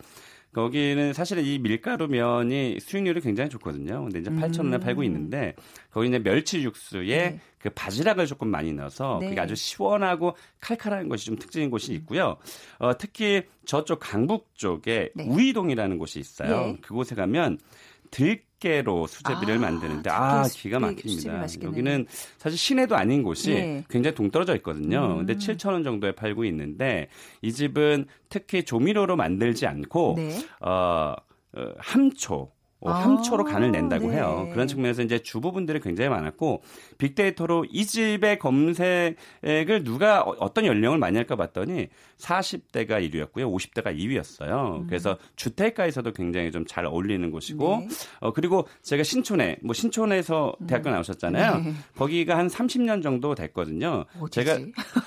거기는 0.56 1.12
사실은 1.12 1.44
이 1.44 1.60
밀가루 1.60 2.08
면이 2.08 2.80
수익률이 2.80 3.20
굉장히 3.20 3.50
좋거든요. 3.50 4.06
근데 4.06 4.20
이제 4.20 4.30
8,000원에 4.30 4.76
음. 4.76 4.80
팔고 4.80 5.04
있는데 5.04 5.54
거기 5.92 6.08
이제 6.08 6.18
멸치 6.18 6.64
육수에 6.64 7.32
네. 7.32 7.40
그 7.60 7.70
바지락을 7.72 8.26
조금 8.26 8.48
많이 8.48 8.72
넣어서 8.72 9.18
네. 9.20 9.28
그게 9.28 9.42
아주 9.42 9.54
시원하고 9.54 10.38
칼칼한 10.62 11.10
것이 11.10 11.26
좀 11.26 11.36
특징인 11.36 11.70
곳이 11.70 11.92
있고요. 11.96 12.38
어, 12.80 12.98
특히 12.98 13.44
저쪽 13.66 14.00
강북 14.00 14.56
쪽에 14.56 15.10
네. 15.14 15.26
우이동이라는 15.28 15.98
곳이 15.98 16.20
있어요. 16.20 16.68
네. 16.68 16.78
그곳에 16.82 17.16
가면 17.16 17.58
들깨로 18.16 19.08
수제비를 19.08 19.56
아, 19.56 19.60
만드는데 19.60 20.10
아 20.10 20.48
기가 20.50 20.80
막힙니다. 20.80 21.46
여기는 21.64 22.08
사실 22.38 22.58
시내도 22.58 22.96
아닌 22.96 23.24
곳이 23.24 23.54
네. 23.54 23.84
굉장히 23.90 24.16
동떨어져 24.16 24.56
있거든요. 24.58 25.12
음. 25.12 25.18
근데 25.18 25.36
7천 25.36 25.74
원 25.74 25.84
정도에 25.84 26.14
팔고 26.14 26.46
있는데 26.46 27.10
이 27.42 27.52
집은 27.52 28.06
특히 28.30 28.64
조미료로 28.64 29.18
만들지 29.18 29.68
않고 29.68 30.14
네. 30.18 30.38
어, 30.62 31.14
어 31.54 31.74
함초 31.78 32.36
어, 32.36 32.55
함초로 32.82 33.46
간을 33.46 33.72
낸다고 33.72 34.10
네. 34.10 34.18
해요. 34.18 34.48
그런 34.52 34.68
측면에서 34.68 35.02
이제 35.02 35.20
주부분들이 35.20 35.80
굉장히 35.80 36.10
많았고 36.10 36.62
빅데이터로 36.98 37.66
이 37.72 37.86
집의 37.86 38.38
검색을 38.38 39.84
누가 39.84 40.22
어, 40.22 40.36
어떤 40.40 40.66
연령을 40.66 40.98
많이 41.00 41.18
할까 41.18 41.36
봤더니 41.36 41.88
40대가 42.18 43.02
1위였고요. 43.10 43.52
50대가 43.52 43.98
2위였어요. 43.98 44.82
음. 44.82 44.88
그래서 44.88 45.18
주택가에서도 45.36 46.12
굉장히 46.12 46.52
좀 46.52 46.66
잘 46.76 46.86
어울리는 46.86 47.32
곳이고 47.32 47.78
네. 47.78 47.88
어 48.20 48.34
그리고 48.34 48.68
제가 48.82 49.04
신촌에 49.04 49.58
뭐 49.64 49.74
신촌에서 49.74 50.56
대학교 50.68 50.90
음. 50.90 50.94
나오셨잖아요. 50.94 51.58
네. 51.60 51.74
거기가 51.96 52.38
한 52.38 52.48
30년 52.48 53.02
정도 53.04 53.36
됐거든요. 53.36 54.06
어디지? 54.20 54.32
제가 54.44 54.60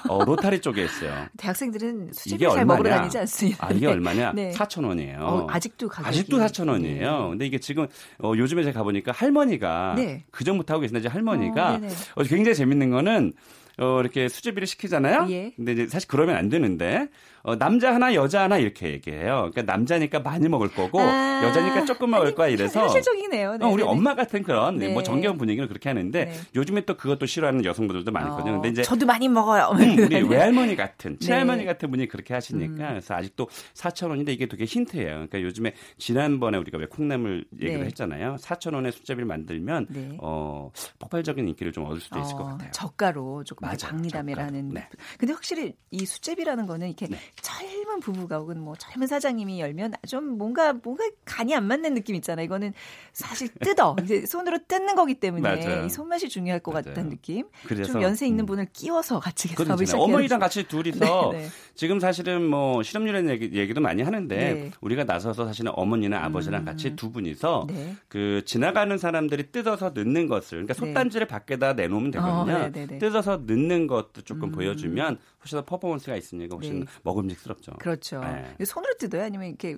어, 0.09 0.25
로타리 0.25 0.61
쪽에 0.61 0.85
있어요. 0.85 1.27
대학생들은 1.37 2.13
수제비 2.13 2.45
잘 2.45 2.65
먹으러 2.65 2.91
다니지 2.91 3.19
않습니다. 3.19 3.67
아, 3.67 3.73
이게 3.73 3.87
얼마냐? 3.87 4.33
네. 4.33 4.51
4천 4.53 4.87
원이에요. 4.87 5.19
어, 5.21 5.47
아직도 5.51 5.89
가격이 5.89 6.09
아직도 6.09 6.39
4천 6.39 6.69
원이에요. 6.69 7.23
네. 7.25 7.29
근데 7.31 7.47
이게 7.47 7.58
이게 7.59 7.61
지금 7.61 7.87
어, 8.23 8.33
요즘에 8.37 8.63
제가 8.63 8.79
가보니까 8.81 9.13
할머니가 9.13 9.95
네. 9.97 10.25
그 10.31 10.45
전부터 10.45 10.75
하고 10.75 10.81
계신데 10.83 11.01
이제 11.01 11.09
할머니가 11.09 11.75
어, 11.75 12.21
어, 12.21 12.23
굉장히 12.23 12.55
재밌는 12.55 12.91
거는 12.91 13.33
어, 13.79 14.01
이렇게 14.01 14.29
수제비를 14.29 14.67
시키잖아요. 14.67 15.27
예. 15.31 15.53
근데 15.57 15.73
이제 15.73 15.87
사실 15.87 16.09
그러면 16.09 16.37
안 16.37 16.49
되는데 16.49 17.09
어, 17.49 17.57
남자 17.57 17.95
하나 17.95 18.15
여자 18.15 18.43
하나 18.43 18.59
이렇게 18.59 18.89
얘기해요. 18.89 19.51
그러니까 19.51 19.63
남자니까 19.63 20.21
많이 20.21 20.49
먹을 20.51 20.69
거고 20.69 21.01
아~ 21.01 21.43
여자니까 21.43 21.87
조금 21.87 22.11
먹을 22.11 22.35
거야 22.35 22.49
이래서 22.49 22.83
현실적이네요. 22.83 23.57
어, 23.63 23.69
우리 23.69 23.83
엄마 23.83 24.15
같은 24.15 24.43
그런 24.43 24.77
네. 24.77 24.93
뭐 24.93 25.03
정겨운 25.03 25.39
분위기를 25.39 25.67
그렇게 25.67 25.89
하는데 25.89 26.27
네. 26.27 26.35
요즘에 26.55 26.83
또 26.83 26.99
그것도 26.99 27.25
싫어하는 27.25 27.65
여성분들도 27.65 28.11
많거든요. 28.11 28.53
근데 28.53 28.69
이제 28.69 28.83
저도 28.83 29.07
많이 29.07 29.29
먹어요. 29.29 29.71
음, 29.73 29.99
우리 29.99 30.21
외할머니 30.29 30.77
같은 30.77 31.13
네. 31.13 31.19
친할머니 31.19 31.65
같은 31.65 31.91
분이 31.91 32.09
그렇게 32.09 32.35
하시니까 32.35 32.85
음. 32.85 32.89
그래서 32.91 33.15
아직도 33.15 33.49
4천 33.73 34.11
원인데 34.11 34.35
이게 34.35 34.45
되게 34.45 34.67
힌트예요. 34.67 35.13
그러니까 35.15 35.41
요즘에 35.41 35.73
지난번에 35.97 36.59
우리가 36.59 36.77
왜 36.77 36.85
콩나물 36.85 37.47
얘기를 37.55 37.81
네. 37.81 37.87
했잖아요. 37.87 38.37
4천 38.41 38.75
원에 38.75 38.91
수제비를 38.91 39.25
만들면 39.25 39.87
네. 39.89 40.19
어, 40.21 40.71
폭발적인 40.99 41.49
인기를 41.49 41.73
좀 41.73 41.87
얻을 41.87 42.01
수도 42.01 42.19
있을 42.19 42.35
것 42.35 42.43
어, 42.43 42.47
같아요. 42.49 42.71
저가로 42.73 43.45
조금 43.45 43.75
장리담이라는. 43.75 44.69
네. 44.69 44.87
근데 45.17 45.33
확실히 45.33 45.75
이 45.91 46.05
수제비라는 46.05 46.67
거는 46.67 46.89
이렇게 46.89 47.07
젊은 47.43 48.01
부부가 48.01 48.39
혹은 48.39 48.61
뭐 48.61 48.75
젊은 48.77 49.07
사장님이 49.07 49.61
열면 49.61 49.93
좀 50.07 50.39
뭔가 50.39 50.73
뭔가 50.73 51.05
간이 51.25 51.55
안 51.55 51.65
맞는 51.65 51.95
느낌 51.95 52.15
있잖아요. 52.17 52.45
이거는 52.45 52.73
사실 53.13 53.49
뜯어 53.61 53.97
이제 54.03 54.27
손으로 54.27 54.59
뜯는 54.67 54.95
거기 54.95 55.15
때문에 55.15 55.87
이 55.87 55.91
손맛이 55.91 56.29
중요할 56.29 56.61
것 56.61 56.73
맞아요. 56.73 56.85
같다는 56.85 57.11
느낌. 57.11 57.47
그래서 57.67 57.93
좀 57.93 58.03
연세 58.03 58.27
있는 58.27 58.45
음. 58.45 58.47
분을 58.47 58.67
끼워서 58.73 59.21
같이 59.21 59.49
사업을 59.49 59.87
시작해요. 59.87 60.05
어머니랑 60.05 60.41
같이 60.41 60.67
둘이서 60.67 61.31
네, 61.33 61.39
네. 61.39 61.49
지금 61.75 62.01
사실은 62.01 62.43
뭐 62.49 62.83
실업률에 62.83 63.29
얘기, 63.31 63.57
얘기 63.59 63.75
도 63.75 63.81
많이 63.81 64.03
하는데 64.03 64.37
네. 64.37 64.71
우리가 64.81 65.05
나서서 65.05 65.47
사실은 65.47 65.73
어머니나 65.75 66.25
아버지랑 66.25 66.63
음. 66.63 66.65
같이 66.65 66.97
두 66.97 67.11
분이서 67.11 67.67
네. 67.69 67.97
그 68.09 68.43
지나가는 68.45 68.97
사람들이 68.97 69.51
뜯어서 69.53 69.91
넣는 69.91 70.27
것을 70.27 70.65
그러니까 70.65 70.75
네. 70.75 70.79
솥단지를 70.79 71.27
밖에다 71.27 71.75
내놓으면 71.75 72.11
되거든요. 72.13 72.57
어, 72.57 72.99
뜯어서 72.99 73.43
넣는 73.47 73.87
것도 73.87 74.23
조금 74.23 74.49
음. 74.49 74.53
보여주면 74.53 75.19
훨씬 75.41 75.59
더 75.59 75.65
퍼포먼스가 75.65 76.17
있으니까 76.17 76.57
훨씬 76.57 76.81
네. 76.81 76.87
먹음직스럽죠. 77.03 77.73
그렇죠. 77.79 78.21
네. 78.21 78.65
손으로 78.65 78.95
뜯어요? 78.99 79.23
아니면 79.23 79.49
이렇게 79.49 79.77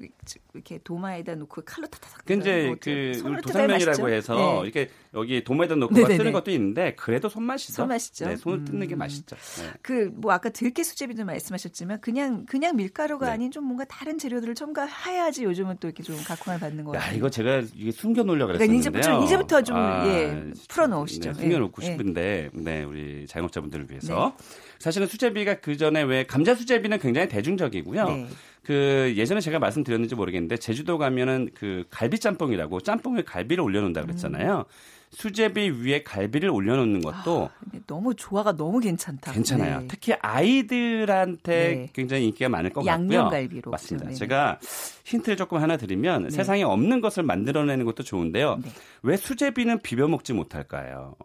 이렇게 0.54 0.78
도마에다 0.82 1.34
놓고 1.34 1.62
칼로 1.66 1.86
타타닥 1.86 2.24
근데 2.24 2.66
뭐그 2.68 3.40
도살면이라고 3.42 4.08
해서 4.08 4.34
네. 4.34 4.60
이렇게 4.62 4.90
여기 5.14 5.44
도마에다 5.44 5.74
놓고 5.74 5.94
쓰는 5.94 6.32
것도 6.32 6.50
있는데 6.52 6.94
그래도 6.94 7.28
손맛이죠. 7.28 7.74
손맛이죠. 7.74 8.26
네, 8.26 8.36
손을 8.36 8.64
뜯는 8.64 8.88
게 8.88 8.96
음. 8.96 8.98
맛있죠. 8.98 9.36
네. 9.36 9.72
그뭐 9.82 10.32
아까 10.32 10.48
들깨 10.48 10.82
수제비도 10.82 11.24
말씀하셨지만 11.24 12.00
그냥 12.00 12.46
그냥 12.46 12.76
밀가루가 12.76 13.26
네. 13.26 13.32
아닌 13.32 13.50
좀 13.50 13.64
뭔가 13.64 13.84
다른 13.84 14.18
재료들을 14.18 14.54
첨가해야지 14.54 15.44
요즘은 15.44 15.76
또 15.80 15.88
이렇게 15.88 16.02
좀 16.02 16.16
각광을 16.24 16.58
받는 16.58 16.84
거 16.84 16.92
같아요. 16.92 17.16
이거 17.16 17.28
제가 17.28 17.62
이게 17.74 17.90
숨겨 17.90 18.24
그랬는데 18.24 18.66
그러니까 18.66 19.24
이제부터 19.24 19.62
좀 19.62 19.76
아, 19.76 20.06
예, 20.06 20.52
풀어 20.68 20.86
놓으시죠. 20.86 21.34
숨겨 21.34 21.58
놓고 21.58 21.82
예. 21.82 21.86
싶은데 21.86 22.50
네, 22.52 22.84
우리 22.84 23.26
자영업자분들을 23.26 23.90
위해서 23.90 24.36
사실은 24.78 25.06
수제비가 25.06 25.49
그 25.56 25.76
전에 25.76 26.02
왜 26.02 26.24
감자 26.24 26.54
수제비는 26.54 26.98
굉장히 26.98 27.28
대중적이고요. 27.28 28.04
네. 28.06 28.26
그 28.62 29.14
예전에 29.16 29.40
제가 29.40 29.58
말씀드렸는지 29.58 30.14
모르겠는데 30.14 30.56
제주도 30.58 30.98
가면은 30.98 31.50
그 31.54 31.84
갈비 31.90 32.18
짬뽕이라고 32.18 32.80
짬뽕에 32.80 33.22
갈비를 33.22 33.62
올려놓는다 33.62 34.02
그랬잖아요. 34.02 34.58
음. 34.58 34.64
수제비 35.10 35.70
위에 35.70 36.04
갈비를 36.04 36.50
올려놓는 36.50 37.00
것도 37.00 37.50
아, 37.50 37.78
너무 37.88 38.14
조화가 38.14 38.56
너무 38.56 38.78
괜찮다. 38.78 39.32
괜찮아요. 39.32 39.80
네. 39.80 39.88
특히 39.88 40.12
아이들한테 40.12 41.52
네. 41.52 41.88
굉장히 41.92 42.26
인기가 42.26 42.48
많을 42.48 42.70
것 42.70 42.84
같고요. 42.84 42.92
양념갈비로. 42.92 43.72
맞습니다. 43.72 44.08
네. 44.08 44.14
제가 44.14 44.60
힌트를 45.04 45.36
조금 45.36 45.58
하나 45.58 45.76
드리면 45.76 46.24
네. 46.24 46.30
세상에 46.30 46.62
없는 46.62 47.00
것을 47.00 47.24
만들어내는 47.24 47.84
것도 47.86 48.04
좋은데요. 48.04 48.60
네. 48.62 48.70
왜 49.02 49.16
수제비는 49.16 49.80
비벼 49.80 50.06
먹지 50.06 50.32
못할까요? 50.32 51.16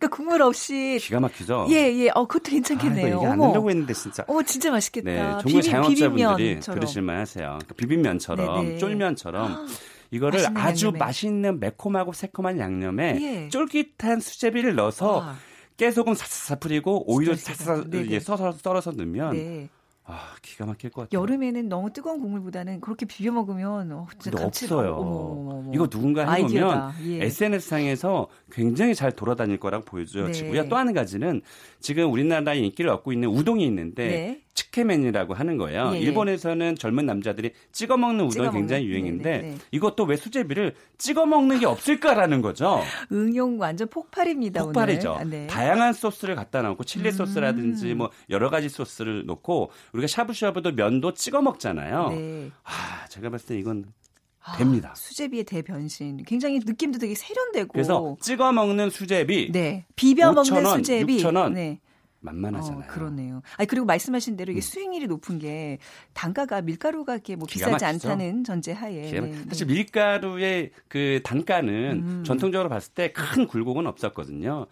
그러니까 0.00 0.16
국물 0.16 0.40
없이 0.40 0.98
기가 0.98 1.20
막히죠. 1.20 1.66
예, 1.68 1.74
예. 1.94 2.08
어, 2.14 2.24
그것도 2.26 2.50
괜찮겠네요. 2.50 3.16
아, 3.16 3.20
이거 3.20 3.32
안 3.32 3.40
하려고 3.42 3.68
했는데 3.68 3.92
진짜. 3.92 4.24
어, 4.26 4.42
진짜 4.42 4.70
맛있겠다. 4.70 5.10
네, 5.10 5.42
정말 5.42 5.62
자영업자분들이 5.62 6.60
그러실 6.60 7.02
만 7.02 7.18
하세요. 7.18 7.46
그러니까 7.48 7.74
비빔면처럼 7.74 8.64
네네. 8.64 8.78
쫄면처럼 8.78 9.66
이거를 10.10 10.40
아주 10.56 10.86
양념에. 10.86 10.98
맛있는 10.98 11.60
매콤하고 11.60 12.14
새콤한 12.14 12.58
양념에 12.58 13.18
예. 13.20 13.48
쫄깃한 13.50 14.20
수제비를 14.20 14.74
넣어서 14.74 15.18
와. 15.18 15.36
깨소금 15.76 16.14
사사사 16.14 16.56
뿌리고 16.56 17.04
오이를 17.06 17.36
사사 17.36 17.84
예, 18.08 18.20
써서 18.20 18.52
썰어서 18.52 18.92
넣으면 18.92 19.32
네. 19.34 19.68
아, 20.10 20.34
기가 20.42 20.66
막힐 20.66 20.90
것 20.90 21.02
같아요. 21.02 21.20
여름에는 21.20 21.68
너무 21.68 21.92
뜨거운 21.92 22.20
국물보다는 22.20 22.80
그렇게 22.80 23.06
비벼 23.06 23.32
먹으면 23.32 23.92
어, 23.92 24.06
진짜 24.18 24.44
없어요. 24.44 24.94
어머, 24.94 25.10
어머, 25.10 25.50
어머. 25.58 25.72
이거 25.74 25.86
누군가 25.86 26.30
해보면 26.30 26.92
예. 27.06 27.24
SNS상에서 27.26 28.28
굉장히 28.50 28.94
잘 28.94 29.12
돌아다닐 29.12 29.58
거라고 29.58 29.84
보여지고요. 29.84 30.30
네. 30.32 30.68
또 30.68 30.76
한 30.76 30.92
가지는 30.94 31.42
지금 31.80 32.10
우리나라에 32.10 32.58
인기를 32.58 32.90
얻고 32.90 33.12
있는 33.12 33.28
우동이 33.28 33.64
있는데 33.66 34.08
네. 34.08 34.40
치케맨이라고 34.54 35.34
하는 35.34 35.56
거예요. 35.56 35.90
예, 35.94 35.96
예. 35.96 36.00
일본에서는 36.00 36.76
젊은 36.76 37.06
남자들이 37.06 37.52
찍어 37.72 37.96
먹는 37.96 38.24
우동이 38.26 38.46
찍어 38.46 38.50
굉장히 38.50 38.82
먹는, 38.82 38.90
유행인데 38.90 39.30
네네, 39.30 39.48
네. 39.50 39.58
이것도 39.70 40.04
왜 40.04 40.16
수제비를 40.16 40.74
찍어 40.98 41.26
먹는 41.26 41.60
게 41.60 41.66
없을까라는 41.66 42.42
거죠. 42.42 42.82
응용 43.12 43.60
완전 43.60 43.88
폭발입니다. 43.88 44.64
폭발이죠. 44.64 45.14
아, 45.14 45.24
네. 45.24 45.46
다양한 45.46 45.92
소스를 45.92 46.34
갖다 46.34 46.62
놓고 46.62 46.84
칠리 46.84 47.10
음. 47.10 47.12
소스라든지 47.12 47.94
뭐 47.94 48.10
여러 48.28 48.50
가지 48.50 48.68
소스를 48.68 49.24
놓고 49.26 49.70
우리가 49.92 50.06
샤브샤브도 50.08 50.72
면도 50.72 51.14
찍어 51.14 51.42
먹잖아요. 51.42 52.08
네. 52.10 52.50
아, 52.64 53.06
제가 53.08 53.30
봤을 53.30 53.46
때 53.46 53.58
이건 53.58 53.86
아, 54.42 54.56
됩니다. 54.56 54.94
수제비의 54.96 55.44
대변신. 55.44 56.22
굉장히 56.24 56.58
느낌도 56.58 56.98
되게 56.98 57.14
세련되고. 57.14 57.72
그래서 57.72 58.16
찍어 58.20 58.52
먹는 58.52 58.90
수제비. 58.90 59.52
네. 59.52 59.84
비벼 59.96 60.32
먹는 60.32 60.66
수제비. 60.66 61.18
6,000원. 61.18 61.52
네. 61.52 61.80
만만하잖아요. 62.20 62.84
어, 62.84 62.86
그러네요. 62.92 63.42
아니 63.56 63.66
그리고 63.66 63.86
말씀하신 63.86 64.36
대로 64.36 64.52
이게 64.52 64.60
음. 64.60 64.62
수익률이 64.62 65.06
높은 65.06 65.38
게 65.38 65.78
단가가 66.12 66.60
밀가루가 66.62 67.14
이렇게 67.14 67.36
뭐 67.36 67.46
비싸지 67.48 67.84
않다는 67.84 68.44
전제하에 68.44 69.10
네, 69.10 69.34
사실 69.48 69.66
네. 69.66 69.74
밀가루의 69.74 70.70
그 70.88 71.20
단가는 71.24 72.02
음. 72.02 72.24
전통적으로 72.24 72.68
봤을 72.68 72.92
때 72.94 73.12
큰 73.12 73.46
굴곡은 73.46 73.86
없었거든요. 73.86 74.66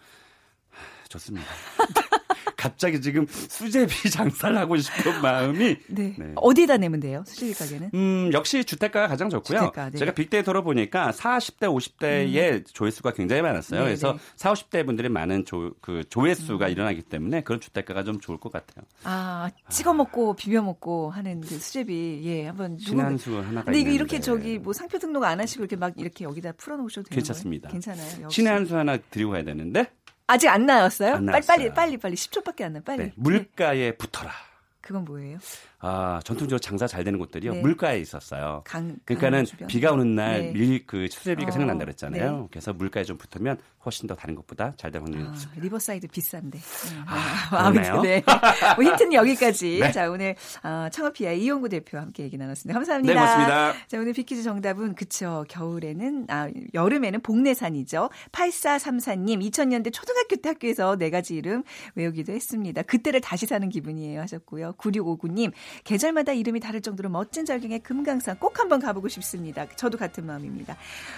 좋습니다. 1.09 1.47
갑자기 2.55 3.01
지금 3.01 3.25
수제비 3.27 4.09
장사를 4.11 4.57
하고 4.57 4.77
싶은 4.77 5.21
마음이 5.21 5.77
네. 5.87 6.13
네. 6.17 6.31
어디다 6.35 6.77
내면 6.77 6.99
돼요? 6.99 7.23
수제비 7.25 7.53
가게는? 7.53 7.91
음, 7.93 8.29
역시 8.33 8.63
주택가가 8.63 9.07
가장 9.07 9.29
좋고요. 9.29 9.57
주택가, 9.59 9.89
네. 9.89 9.97
제가 9.97 10.13
빅데이터로 10.13 10.63
보니까 10.63 11.11
40대, 11.11 11.61
50대의 11.63 12.51
음. 12.53 12.63
조회수가 12.71 13.11
굉장히 13.13 13.41
많았어요. 13.41 13.79
네, 13.81 13.85
그래서 13.85 14.13
네. 14.13 14.19
40, 14.37 14.69
50대 14.69 14.85
분들이 14.85 15.09
많은 15.09 15.45
조, 15.45 15.73
그 15.81 16.03
조회수가 16.09 16.65
음. 16.65 16.71
일어나기 16.71 17.01
때문에 17.01 17.41
그런 17.41 17.59
주택가가 17.59 18.03
좀 18.03 18.19
좋을 18.19 18.39
것 18.39 18.51
같아요. 18.51 18.85
아, 19.03 19.49
찍어 19.69 19.93
먹고 19.93 20.35
비벼 20.35 20.61
먹고 20.61 21.09
하는 21.11 21.41
그 21.41 21.59
수제비 21.59 22.21
예, 22.23 22.47
한번 22.47 22.77
신한수 22.77 23.37
하나가 23.37 23.65
근데 23.65 23.79
이거 23.79 23.89
이렇게 23.91 24.19
저기 24.19 24.57
뭐 24.59 24.73
상표 24.73 24.97
등록 24.99 25.23
안 25.23 25.39
하시고 25.39 25.63
이렇게 25.63 25.75
막 25.75 25.93
이렇게 25.97 26.25
여기다 26.25 26.51
풀어 26.53 26.77
놓으셔도 26.77 27.09
되는 27.09 27.15
괜찮습니다. 27.15 27.69
거예요? 27.69 27.81
괜찮아요. 27.81 28.29
신의 28.29 28.51
한 28.53 28.65
수 28.65 28.77
하나 28.77 28.97
드리고 28.97 29.31
가야 29.31 29.43
되는데 29.43 29.87
아직 30.29 30.47
안 30.47 30.67
나왔어요? 30.67 31.15
안 31.15 31.25
빨리, 31.25 31.45
빨리, 31.47 31.73
빨리, 31.73 31.97
빨리. 31.97 32.15
10초밖에 32.15 32.61
안 32.63 32.73
남아요. 32.73 32.83
빨리. 32.85 32.97
네, 33.05 33.13
물가에 33.15 33.93
붙어라. 33.97 34.31
그건 34.79 35.03
뭐예요? 35.03 35.39
아, 35.81 36.19
전통적으로 36.25 36.59
장사 36.59 36.87
잘 36.87 37.03
되는 37.03 37.17
곳들이요. 37.19 37.53
네. 37.53 37.61
물가에 37.61 37.99
있었어요. 37.99 38.63
강, 38.65 38.97
그러니까는 39.05 39.45
비가 39.67 39.93
오는 39.93 40.13
날 40.13 40.51
밀그 40.51 41.07
수제비가 41.09 41.47
어, 41.47 41.51
생각난다 41.51 41.85
그랬잖아요. 41.85 42.37
네. 42.41 42.47
그래서 42.51 42.73
물가에 42.73 43.05
좀 43.05 43.17
붙으면 43.17 43.57
훨씬 43.85 44.07
더 44.07 44.13
다른 44.15 44.35
것보다 44.35 44.73
잘 44.75 44.91
되는 44.91 45.05
확률이 45.05 45.23
아, 45.23 45.29
높습니다. 45.29 45.61
riverside 45.61 46.07
비싼데. 46.09 46.57
음, 46.57 47.03
아, 47.07 47.47
아 47.51 47.71
그러네요. 47.71 48.01
네. 48.01 48.21
뭐 48.75 48.83
힌트는 48.83 49.13
여기까지. 49.13 49.79
네. 49.79 49.91
자, 49.91 50.09
오늘 50.09 50.35
어, 50.63 50.89
창업피아의 50.91 51.41
이홍구 51.41 51.69
대표와 51.69 52.03
함께 52.03 52.23
얘기 52.23 52.37
나눴습니다. 52.37 52.77
감사합니다. 52.77 53.13
네, 53.13 53.19
고맙습니다. 53.19 53.73
자, 53.87 53.97
오늘 53.99 54.11
빅퀴즈 54.11 54.43
정답은 54.43 54.95
그쵸. 54.95 55.45
겨울에는 55.47 56.25
아, 56.27 56.49
여름에는 56.73 57.21
복내산이죠. 57.21 58.09
8434님 58.33 59.49
2000년대 59.49 59.93
초등학교 59.93 60.35
때 60.35 60.49
학교에서 60.49 60.97
네 60.97 61.09
가지 61.09 61.35
이름 61.35 61.63
외우기도 61.95 62.33
했습니다. 62.33 62.81
그때를 62.81 63.21
다시 63.21 63.45
사는 63.45 63.67
기분이에요 63.69 64.19
하셨고요. 64.19 64.73
9659님 64.73 65.53
계절마다 65.83 66.33
이름이 66.33 66.59
다를 66.59 66.81
정도로 66.81 67.09
멋진 67.09 67.45
절경의 67.45 67.79
금강산 67.79 68.39
꼭 68.39 68.59
한번 68.59 68.79
가보고 68.79 69.07
싶습니다. 69.07 69.67
저도 69.75 69.97
같은 69.97 70.25
마음입니다. 70.25 70.77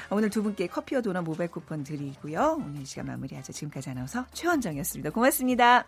오늘 0.10 0.30
두 0.30 0.44
분께 0.44 0.68
커피와 0.68 1.02
도넛 1.02 1.24
모바일 1.24 1.50
쿠폰 1.50 1.84
드리고요. 1.84 2.62
오늘 2.66 2.86
시간 2.86 3.06
마무리하죠. 3.08 3.54
지금까지 3.54 3.90
아나운서 3.90 4.26
최원정이었습니다. 4.34 5.12
고맙습니다. 5.12 5.86